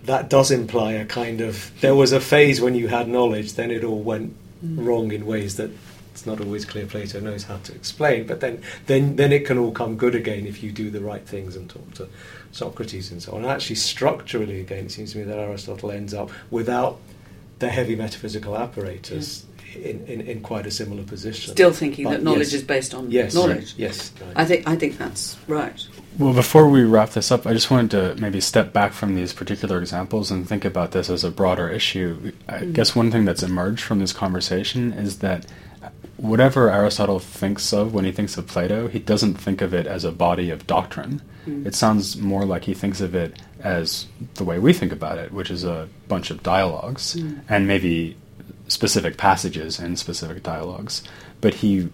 that 0.05 0.29
does 0.31 0.51
imply 0.51 0.93
a 0.93 1.05
kind 1.05 1.41
of 1.41 1.71
there 1.81 1.95
was 1.95 2.13
a 2.13 2.21
phase 2.21 2.61
when 2.61 2.75
you 2.75 2.89
had 2.89 3.09
knowledge, 3.09 3.55
then 3.55 3.71
it 3.71 3.83
all 3.85 4.03
went 4.03 4.35
Mm. 4.65 4.87
wrong 4.87 5.11
in 5.13 5.27
ways 5.27 5.57
that 5.57 5.71
it's 6.12 6.27
not 6.27 6.40
always 6.40 6.64
clear 6.64 6.87
Plato 6.87 7.20
knows 7.20 7.44
how 7.44 7.57
to 7.57 7.75
explain. 7.75 8.27
But 8.27 8.40
then, 8.40 8.62
then, 8.87 9.16
then 9.16 9.33
it 9.33 9.46
can 9.46 9.59
all 9.59 9.72
come 9.72 9.96
good 9.96 10.14
again 10.14 10.46
if 10.46 10.62
you 10.62 10.70
do 10.70 10.90
the 10.90 11.01
right 11.01 11.27
things 11.27 11.57
and 11.57 11.68
talk 11.68 11.94
to 11.94 12.09
Socrates 12.53 13.11
and 13.11 13.22
so 13.22 13.33
on. 13.33 13.42
And 13.42 13.51
actually, 13.51 13.77
structurally, 13.77 14.61
again, 14.61 14.85
it 14.87 14.92
seems 14.92 15.12
to 15.12 15.18
me 15.18 15.25
that 15.25 15.38
Aristotle 15.38 15.90
ends 15.90 16.12
up 16.12 16.31
without 16.51 16.98
the 17.61 17.70
heavy 17.70 17.96
metaphysical 17.96 18.57
apparatus 18.59 19.46
in, 19.75 20.05
in, 20.07 20.20
in 20.20 20.40
quite 20.42 20.66
a 20.66 20.70
similar 20.70 21.03
position. 21.03 21.53
Still 21.55 21.72
thinking 21.72 22.05
But 22.05 22.11
that 22.11 22.22
knowledge 22.22 22.53
yes. 22.53 22.55
is 22.55 22.62
based 22.62 22.94
on 22.94 23.11
yes, 23.11 23.35
knowledge. 23.35 23.75
Yes, 23.79 24.12
I 24.37 24.44
think 24.44 24.68
I 24.68 24.77
think 24.77 24.98
that's 24.98 25.38
right. 25.48 25.81
Well, 26.18 26.35
before 26.35 26.68
we 26.68 26.83
wrap 26.83 27.11
this 27.11 27.31
up, 27.31 27.46
I 27.46 27.55
just 27.55 27.70
wanted 27.70 27.90
to 27.92 28.20
maybe 28.20 28.40
step 28.40 28.72
back 28.72 28.92
from 28.92 29.14
these 29.14 29.33
particular 29.33 29.79
examples 29.79 30.31
and 30.31 30.46
think 30.46 30.64
about 30.66 30.90
this 30.92 31.09
as 31.09 31.25
a 31.25 31.31
broader 31.31 31.70
issue. 31.70 32.33
I 32.48 32.59
Mm. 32.59 32.72
guess 32.75 32.94
one 32.94 33.11
thing 33.11 33.25
that's 33.25 33.42
emerged 33.42 33.83
from 33.83 33.98
this 34.01 34.12
conversation 34.12 34.92
is 34.92 35.18
that 35.18 35.46
whatever 36.16 36.71
Aristotle 36.71 37.18
thinks 37.18 37.73
of 37.73 37.92
when 37.95 38.05
he 38.05 38.12
thinks 38.12 38.37
of 38.37 38.47
Plato, 38.47 38.88
he 38.88 38.99
doesn't 38.99 39.35
think 39.35 39.61
of 39.61 39.75
it 39.75 39.87
as 39.87 40.05
a 40.05 40.12
body 40.12 40.51
of 40.51 40.66
doctrine. 40.66 41.21
Mm. 41.47 41.66
It 41.66 41.75
sounds 41.75 42.16
more 42.16 42.45
like 42.45 42.64
he 42.64 42.75
thinks 42.75 43.01
of 43.01 43.14
it 43.14 43.40
as 43.61 44.07
the 44.35 44.45
way 44.45 44.59
we 44.59 44.73
think 44.73 44.92
about 44.92 45.18
it, 45.18 45.33
which 45.33 45.51
is 45.51 45.64
a 45.64 45.88
bunch 46.09 46.31
of 46.31 46.42
dialogues 46.42 47.16
Mm. 47.16 47.40
and 47.49 47.66
maybe 47.66 48.16
specific 48.68 49.16
passages 49.16 49.79
in 49.81 49.97
specific 49.97 50.42
dialogues. 50.42 51.03
But 51.40 51.55
he 51.55 51.88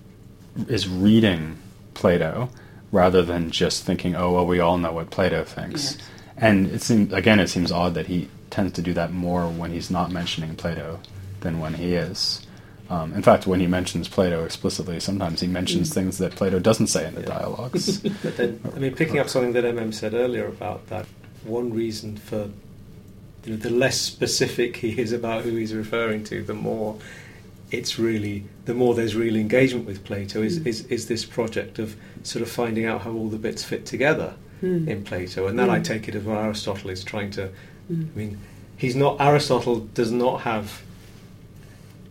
is 0.68 0.88
reading 0.88 1.56
Plato 1.94 2.50
rather 2.92 3.22
than 3.22 3.50
just 3.50 3.84
thinking, 3.84 4.14
oh, 4.14 4.32
well, 4.32 4.46
we 4.46 4.60
all 4.60 4.78
know 4.78 4.92
what 4.92 5.10
Plato 5.10 5.44
thinks. 5.44 5.94
Yes. 5.96 6.08
And 6.36 6.66
it 6.68 6.82
seems, 6.82 7.12
again, 7.12 7.40
it 7.40 7.48
seems 7.48 7.72
odd 7.72 7.94
that 7.94 8.06
he 8.06 8.28
tends 8.50 8.72
to 8.74 8.82
do 8.82 8.92
that 8.94 9.12
more 9.12 9.48
when 9.48 9.72
he's 9.72 9.90
not 9.90 10.10
mentioning 10.12 10.54
Plato 10.56 11.00
than 11.40 11.60
when 11.60 11.74
he 11.74 11.94
is. 11.94 12.46
Um, 12.90 13.12
in 13.12 13.22
fact, 13.22 13.46
when 13.46 13.60
he 13.60 13.66
mentions 13.66 14.08
Plato 14.08 14.44
explicitly, 14.44 14.98
sometimes 15.00 15.40
he 15.40 15.46
mentions 15.46 15.90
Mm. 15.90 15.94
things 15.94 16.18
that 16.18 16.34
Plato 16.34 16.58
doesn't 16.58 16.86
say 16.86 17.06
in 17.06 17.14
the 17.14 17.20
Yeah. 17.20 17.26
dialogues. 17.38 17.98
But 18.22 18.36
then, 18.38 18.60
I 18.74 18.78
mean, 18.78 18.94
picking 18.94 19.18
up 19.18 19.28
something 19.28 19.52
that 19.52 19.64
MM 19.64 19.92
said 19.92 20.14
earlier 20.14 20.46
about 20.46 20.88
that, 20.88 21.06
one 21.44 21.72
reason 21.72 22.16
for 22.16 22.48
you 23.44 23.52
know, 23.52 23.56
the 23.56 23.70
less 23.70 23.98
specific 24.00 24.76
he 24.78 24.98
is 25.00 25.12
about 25.12 25.44
who 25.44 25.54
he's 25.56 25.74
referring 25.74 26.24
to, 26.24 26.42
the 26.42 26.54
more 26.54 26.96
it's 27.70 27.98
really, 27.98 28.44
the 28.64 28.74
more 28.74 28.94
there's 28.94 29.14
real 29.14 29.36
engagement 29.36 29.86
with 29.86 30.02
Plato. 30.04 30.42
Is, 30.42 30.58
Mm. 30.58 30.66
is 30.66 30.84
is 30.86 31.06
this 31.06 31.24
project 31.26 31.78
of 31.78 31.94
sort 32.22 32.42
of 32.42 32.50
finding 32.50 32.84
out 32.86 33.02
how 33.02 33.12
all 33.12 33.28
the 33.28 33.36
bits 33.38 33.62
fit 33.62 33.84
together 33.86 34.32
Mm. 34.62 34.88
in 34.88 35.04
Plato, 35.04 35.46
and 35.46 35.58
that 35.58 35.68
I 35.70 35.78
Mm. 35.78 35.84
take 35.84 36.08
it 36.08 36.14
as 36.14 36.24
what 36.24 36.38
Aristotle 36.38 36.90
is 36.90 37.04
trying 37.04 37.30
to. 37.32 37.50
Mm. 37.92 38.06
I 38.14 38.18
mean, 38.18 38.38
he's 38.76 38.96
not 38.96 39.20
Aristotle 39.20 39.80
does 39.94 40.10
not 40.10 40.40
have. 40.42 40.82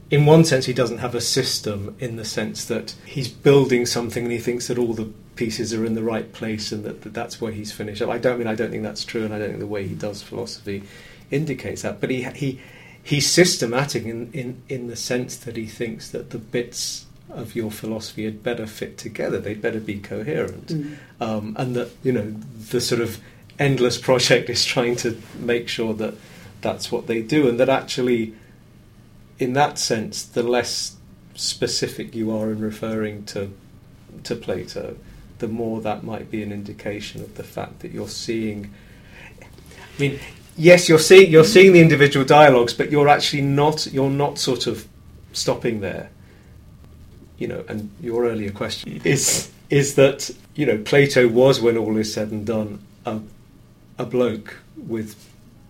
In 0.10 0.26
one 0.26 0.46
sense, 0.46 0.65
he 0.65 0.74
doesn't 0.74 1.00
have 1.00 1.15
a 1.15 1.22
system 1.22 1.96
in 2.00 2.15
the 2.15 2.24
sense 2.26 2.63
that 2.65 2.96
he's 3.06 3.28
building 3.28 3.86
something 3.86 4.24
and 4.24 4.32
he 4.32 4.38
thinks 4.39 4.67
that 4.67 4.78
all 4.78 4.93
the 4.93 5.12
pieces 5.36 5.74
are 5.74 5.86
in 5.86 5.96
the 5.96 6.04
right 6.04 6.32
place 6.32 6.72
and 6.72 6.84
that, 6.86 7.02
that 7.02 7.13
that's 7.13 7.41
where 7.41 7.52
he's 7.52 7.72
finished 7.72 8.02
up. 8.02 8.10
I 8.10 8.17
don't 8.17 8.39
mean 8.39 8.48
I 8.48 8.56
don't 8.56 8.72
think 8.72 8.84
that's 8.84 9.04
true, 9.04 9.26
and 9.26 9.34
I 9.34 9.39
don't 9.39 9.50
think 9.50 9.60
the 9.60 9.67
way 9.67 9.86
he 9.88 9.96
does 9.96 10.22
philosophy 10.22 10.84
indicates 11.30 11.82
that. 11.82 12.00
But 12.00 12.10
he 12.10 12.24
he 12.24 12.60
he's 13.04 13.30
systematic 13.30 14.06
in, 14.06 14.32
in, 14.34 14.62
in 14.70 14.88
the 14.88 14.96
sense 14.96 15.36
that 15.38 15.56
he 15.58 15.65
thinks 15.65 16.10
that 16.12 16.30
the 16.30 16.38
bits 16.38 17.06
of 17.30 17.56
your 17.56 17.70
philosophy 17.72 18.24
had 18.24 18.41
better 18.41 18.65
fit 18.65 18.98
together. 18.98 19.39
They'd 19.39 19.62
better 19.62 19.80
be 19.82 20.00
coherent 20.00 20.67
Mm. 20.67 20.98
um, 21.20 21.56
and 21.58 21.76
that 21.76 21.89
you 22.04 22.13
know 22.13 22.32
the 22.72 22.79
sort 22.79 23.02
of 23.02 23.19
endless 23.60 23.98
project 23.98 24.50
is 24.50 24.63
trying 24.63 24.96
to 24.98 25.21
make 25.40 25.67
sure 25.67 25.94
that 25.96 26.13
that's 26.62 26.92
what 26.92 27.08
they 27.08 27.21
do, 27.21 27.50
and 27.50 27.60
that 27.60 27.69
actually, 27.69 28.34
in 29.40 29.54
that 29.54 29.77
sense, 29.77 30.23
the 30.23 30.44
less 30.44 30.96
specific 31.35 32.15
you 32.15 32.35
are 32.35 32.52
in 32.52 32.60
referring 32.60 33.23
to 33.25 33.54
to 34.23 34.35
Plato, 34.35 34.98
the 35.38 35.48
more 35.48 35.81
that 35.81 36.04
might 36.04 36.31
be 36.31 36.42
an 36.42 36.52
indication 36.52 37.21
of 37.21 37.35
the 37.35 37.44
fact 37.44 37.79
that 37.79 37.92
you're 37.92 38.08
seeing. 38.08 38.73
I 39.42 40.00
mean, 40.00 40.19
yes, 40.56 40.90
you're 40.90 41.00
seeing 41.00 41.31
you're 41.31 41.44
seeing 41.44 41.73
the 41.73 41.81
individual 41.81 42.25
dialogues, 42.25 42.73
but 42.73 42.92
you're 42.92 43.08
actually 43.08 43.44
not 43.44 43.88
you're 43.88 44.10
not 44.10 44.38
sort 44.38 44.67
of 44.67 44.88
stopping 45.33 45.81
there. 45.81 46.10
You 47.38 47.48
know, 47.48 47.63
and 47.67 47.92
your 48.02 48.25
earlier 48.25 48.52
question 48.52 49.02
is 49.04 49.52
is 49.69 49.96
that 49.96 50.31
you 50.56 50.65
know 50.65 50.77
Plato 50.79 51.27
was, 51.27 51.62
when 51.62 51.77
all 51.77 51.98
is 51.98 52.13
said 52.13 52.31
and 52.31 52.46
done, 52.46 52.79
a, 53.06 53.19
a 54.00 54.06
bloke 54.06 54.58
with 54.75 55.15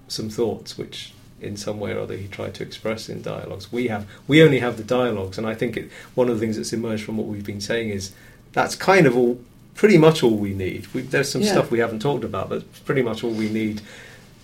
some 0.07 0.29
thoughts, 0.29 0.77
which 0.77 1.11
in 1.41 1.55
some 1.57 1.79
way 1.79 1.91
or 1.91 1.99
other 1.99 2.15
he 2.17 2.27
tried 2.27 2.53
to 2.55 2.63
express 2.63 3.09
in 3.09 3.21
dialogues. 3.21 3.71
We 3.71 3.87
have 3.87 4.05
we 4.27 4.41
only 4.43 4.59
have 4.59 4.77
the 4.77 4.83
dialogues, 4.83 5.37
and 5.37 5.45
I 5.47 5.53
think 5.55 5.77
it, 5.77 5.91
one 6.15 6.29
of 6.29 6.35
the 6.35 6.39
things 6.39 6.57
that's 6.57 6.73
emerged 6.73 7.03
from 7.03 7.17
what 7.17 7.27
we've 7.27 7.45
been 7.45 7.61
saying 7.61 7.89
is 7.89 8.11
that's 8.53 8.75
kind 8.75 9.05
of 9.05 9.15
all, 9.15 9.39
pretty 9.75 9.97
much 9.97 10.23
all 10.23 10.35
we 10.35 10.53
need. 10.53 10.87
We, 10.93 11.01
there's 11.01 11.29
some 11.31 11.41
Yeah. 11.41 11.51
stuff 11.51 11.69
we 11.69 11.79
haven't 11.79 12.01
talked 12.01 12.23
about, 12.23 12.49
but 12.49 12.63
pretty 12.85 13.01
much 13.03 13.23
all 13.23 13.31
we 13.31 13.49
need 13.49 13.81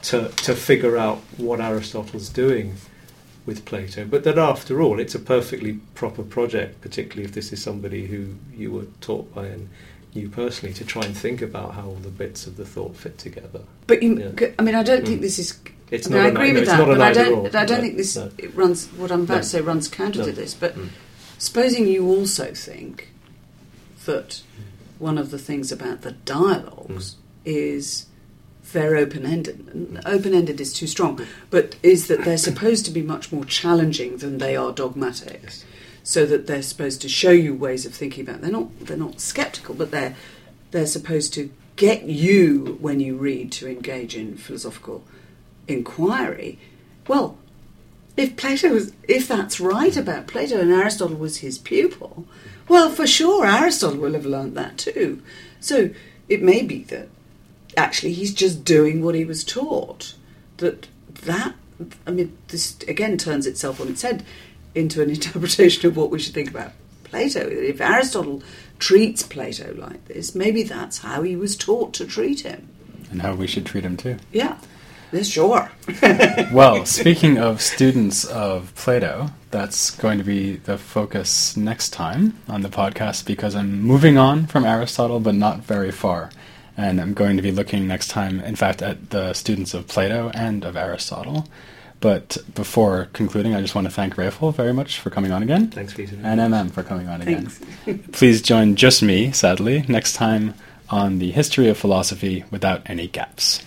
to 0.04 0.30
to 0.30 0.56
figure 0.56 0.98
out 0.98 1.20
what 1.38 1.60
Aristotle's 1.60 2.30
doing 2.30 2.76
with 3.46 3.66
Plato. 3.66 4.06
But 4.06 4.24
that 4.24 4.38
after 4.38 4.82
all, 4.82 5.00
it's 5.00 5.16
a 5.16 5.20
perfectly 5.20 5.74
proper 5.96 6.24
project, 6.24 6.80
particularly 6.82 7.26
if 7.26 7.34
this 7.34 7.52
is 7.52 7.62
somebody 7.62 8.06
who 8.08 8.36
you 8.56 8.72
were 8.72 8.86
taught 9.02 9.34
by 9.36 9.48
and 9.48 9.68
you 10.14 10.30
personally 10.30 10.74
to 10.76 10.86
try 10.86 11.02
and 11.02 11.18
think 11.18 11.42
about 11.42 11.74
how 11.74 11.86
all 11.88 11.96
the 11.96 12.10
bits 12.10 12.46
of 12.46 12.56
the 12.56 12.66
thought 12.66 12.96
fit 12.96 13.18
together. 13.18 13.62
But 13.88 14.04
you, 14.04 14.34
Yeah. 14.40 14.50
I 14.60 14.62
mean, 14.62 14.76
I 14.76 14.84
don't 14.84 15.04
Mm. 15.04 15.08
think 15.08 15.22
this 15.22 15.40
is. 15.40 15.58
It's 15.94 16.08
I 16.08 16.10
mean, 16.10 16.18
not 16.20 16.26
I 16.26 16.30
agree 16.30 16.48
no, 16.48 16.54
with 16.56 16.64
it's 16.64 16.72
that, 16.72 16.88
but 16.88 17.02
I 17.02 17.14
don't. 17.14 17.56
I 17.56 17.66
don't 17.66 17.78
No, 17.78 17.84
think 17.84 17.98
this 17.98 18.16
no. 18.16 18.32
it 18.40 18.56
runs. 18.56 18.88
What 18.88 19.12
I'm 19.12 19.22
about 19.22 19.36
No. 19.36 19.42
to 19.42 19.48
say 19.48 19.62
runs 19.62 19.88
counter 19.88 20.20
No. 20.20 20.26
to 20.26 20.32
this. 20.32 20.56
But 20.56 20.76
Mm. 20.76 20.90
supposing 21.38 21.88
you 21.88 22.08
also 22.08 22.52
think 22.56 23.10
that 24.06 24.42
one 24.98 25.20
of 25.20 25.30
the 25.30 25.38
things 25.38 25.72
about 25.72 26.02
the 26.02 26.14
dialogues 26.14 27.16
is 27.46 28.08
they're 28.72 28.96
open-ended. 28.96 29.68
And 29.72 30.02
Open-ended 30.04 30.60
is 30.60 30.74
too 30.74 30.88
strong, 30.88 31.20
but 31.52 31.76
is 31.84 32.08
that 32.08 32.24
they're 32.26 32.38
supposed 32.40 32.86
to 32.86 32.92
be 32.92 33.04
much 33.04 33.32
more 33.32 33.46
challenging 33.46 34.18
than 34.18 34.40
they 34.40 34.56
are 34.56 34.72
dogmatic. 34.72 35.42
Yes. 35.44 35.64
So 36.04 36.26
that 36.26 36.48
they're 36.48 36.64
supposed 36.64 37.02
to 37.04 37.10
show 37.10 37.32
you 37.32 37.54
ways 37.54 37.86
of 37.86 37.94
thinking 37.94 38.28
about. 38.28 38.42
They're 38.42 38.52
not. 38.52 38.68
They're 38.88 38.98
not 38.98 39.22
skeptical, 39.22 39.76
but 39.76 39.92
they're 39.92 40.16
they're 40.72 40.88
supposed 40.88 41.36
to 41.36 41.52
get 41.76 42.04
you 42.06 42.80
when 42.82 43.00
you 43.00 43.16
read 43.16 43.52
to 43.52 43.68
engage 43.70 44.16
in 44.16 44.38
philosophical 44.38 45.04
inquiry. 45.68 46.60
Well, 47.08 47.38
if 48.16 48.36
Plato 48.36 48.70
was, 48.74 48.94
if 49.08 49.28
that's 49.28 49.60
right 49.60 49.96
about 49.98 50.28
Plato 50.28 50.60
and 50.60 50.72
Aristotle 50.72 51.18
was 51.18 51.38
his 51.38 51.58
pupil, 51.58 52.26
well, 52.68 52.90
for 52.90 53.08
sure 53.08 53.46
Aristotle 53.46 54.00
will 54.00 54.14
have 54.14 54.26
learnt 54.26 54.56
that 54.56 54.78
too. 54.78 55.22
So 55.60 55.90
it 56.30 56.42
may 56.42 56.62
be 56.62 56.84
that 56.86 57.10
actually 57.76 58.14
he's 58.14 58.34
just 58.34 58.64
doing 58.64 59.04
what 59.04 59.16
he 59.16 59.26
was 59.26 59.44
taught. 59.44 60.16
That 60.58 60.88
that 61.24 61.56
I 62.06 62.12
mean, 62.12 62.38
this 62.50 62.78
again 62.88 63.18
turns 63.18 63.48
itself 63.48 63.82
on 63.82 63.88
its 63.88 64.04
head 64.04 64.24
into 64.76 65.02
an 65.02 65.10
interpretation 65.18 65.88
of 65.88 65.98
what 65.98 66.10
we 66.12 66.20
should 66.20 66.34
think 66.34 66.50
about 66.50 66.72
Plato. 67.04 67.48
If 67.48 67.82
Aristotle 67.82 68.44
treats 68.80 69.24
Plato 69.24 69.74
like 69.76 70.06
this, 70.06 70.36
maybe 70.36 70.64
that's 70.64 71.00
how 71.00 71.24
he 71.24 71.36
was 71.36 71.56
taught 71.56 71.94
to 71.96 72.06
treat 72.06 72.42
him. 72.42 72.70
and 73.12 73.22
how 73.22 73.34
we 73.34 73.48
should 73.48 73.66
treat 73.66 73.84
him 73.84 73.98
too. 73.98 74.18
Yeah, 74.32 74.44
yeah, 74.44 74.58
sure. 75.22 75.72
well, 76.52 76.86
speaking 76.86 77.38
of 77.38 77.62
students 77.62 78.26
of 78.26 78.74
Plato, 78.76 79.30
that's 79.52 79.92
going 79.92 80.18
to 80.18 80.24
be 80.24 80.56
the 80.56 80.78
focus 80.78 81.56
next 81.56 81.90
time 81.92 82.38
on 82.48 82.62
the 82.62 82.70
podcast 82.70 83.26
because 83.26 83.56
I'm 83.56 83.82
moving 83.82 84.18
on 84.18 84.48
from 84.48 84.66
Aristotle, 84.66 85.20
but 85.20 85.36
not 85.36 85.60
very 85.60 85.92
far. 85.92 86.32
And 86.76 87.00
I'm 87.00 87.14
going 87.14 87.36
to 87.38 87.44
be 87.44 87.52
looking 87.52 87.88
next 87.88 88.08
time, 88.08 88.40
in 88.40 88.56
fact, 88.56 88.82
at 88.82 89.12
the 89.12 89.34
students 89.34 89.76
of 89.76 89.88
Plato 89.88 90.32
and 90.34 90.64
of 90.66 90.76
Aristotle. 90.76 91.48
But 92.00 92.38
before 92.56 93.10
concluding, 93.14 93.54
I 93.56 93.62
just 93.62 93.76
want 93.76 93.86
to 93.86 93.94
thank 93.94 94.18
Raphael 94.18 94.52
very 94.52 94.74
much 94.74 95.00
for 95.00 95.10
coming 95.10 95.32
on 95.32 95.44
again, 95.44 95.70
Thanks, 95.70 95.94
Peter. 95.94 96.18
and 96.22 96.40
MM 96.40 96.72
for 96.72 96.84
coming 96.84 97.08
on 97.08 97.22
again. 97.22 97.46
Thanks. 97.48 98.08
Please 98.12 98.42
join 98.42 98.76
just 98.76 99.02
me, 99.04 99.32
sadly, 99.32 99.86
next 99.88 100.14
time 100.14 100.56
on 100.90 101.20
the 101.20 101.32
history 101.32 101.70
of 101.70 101.78
philosophy 101.78 102.44
without 102.52 102.82
any 102.88 103.08
gaps. 103.08 103.62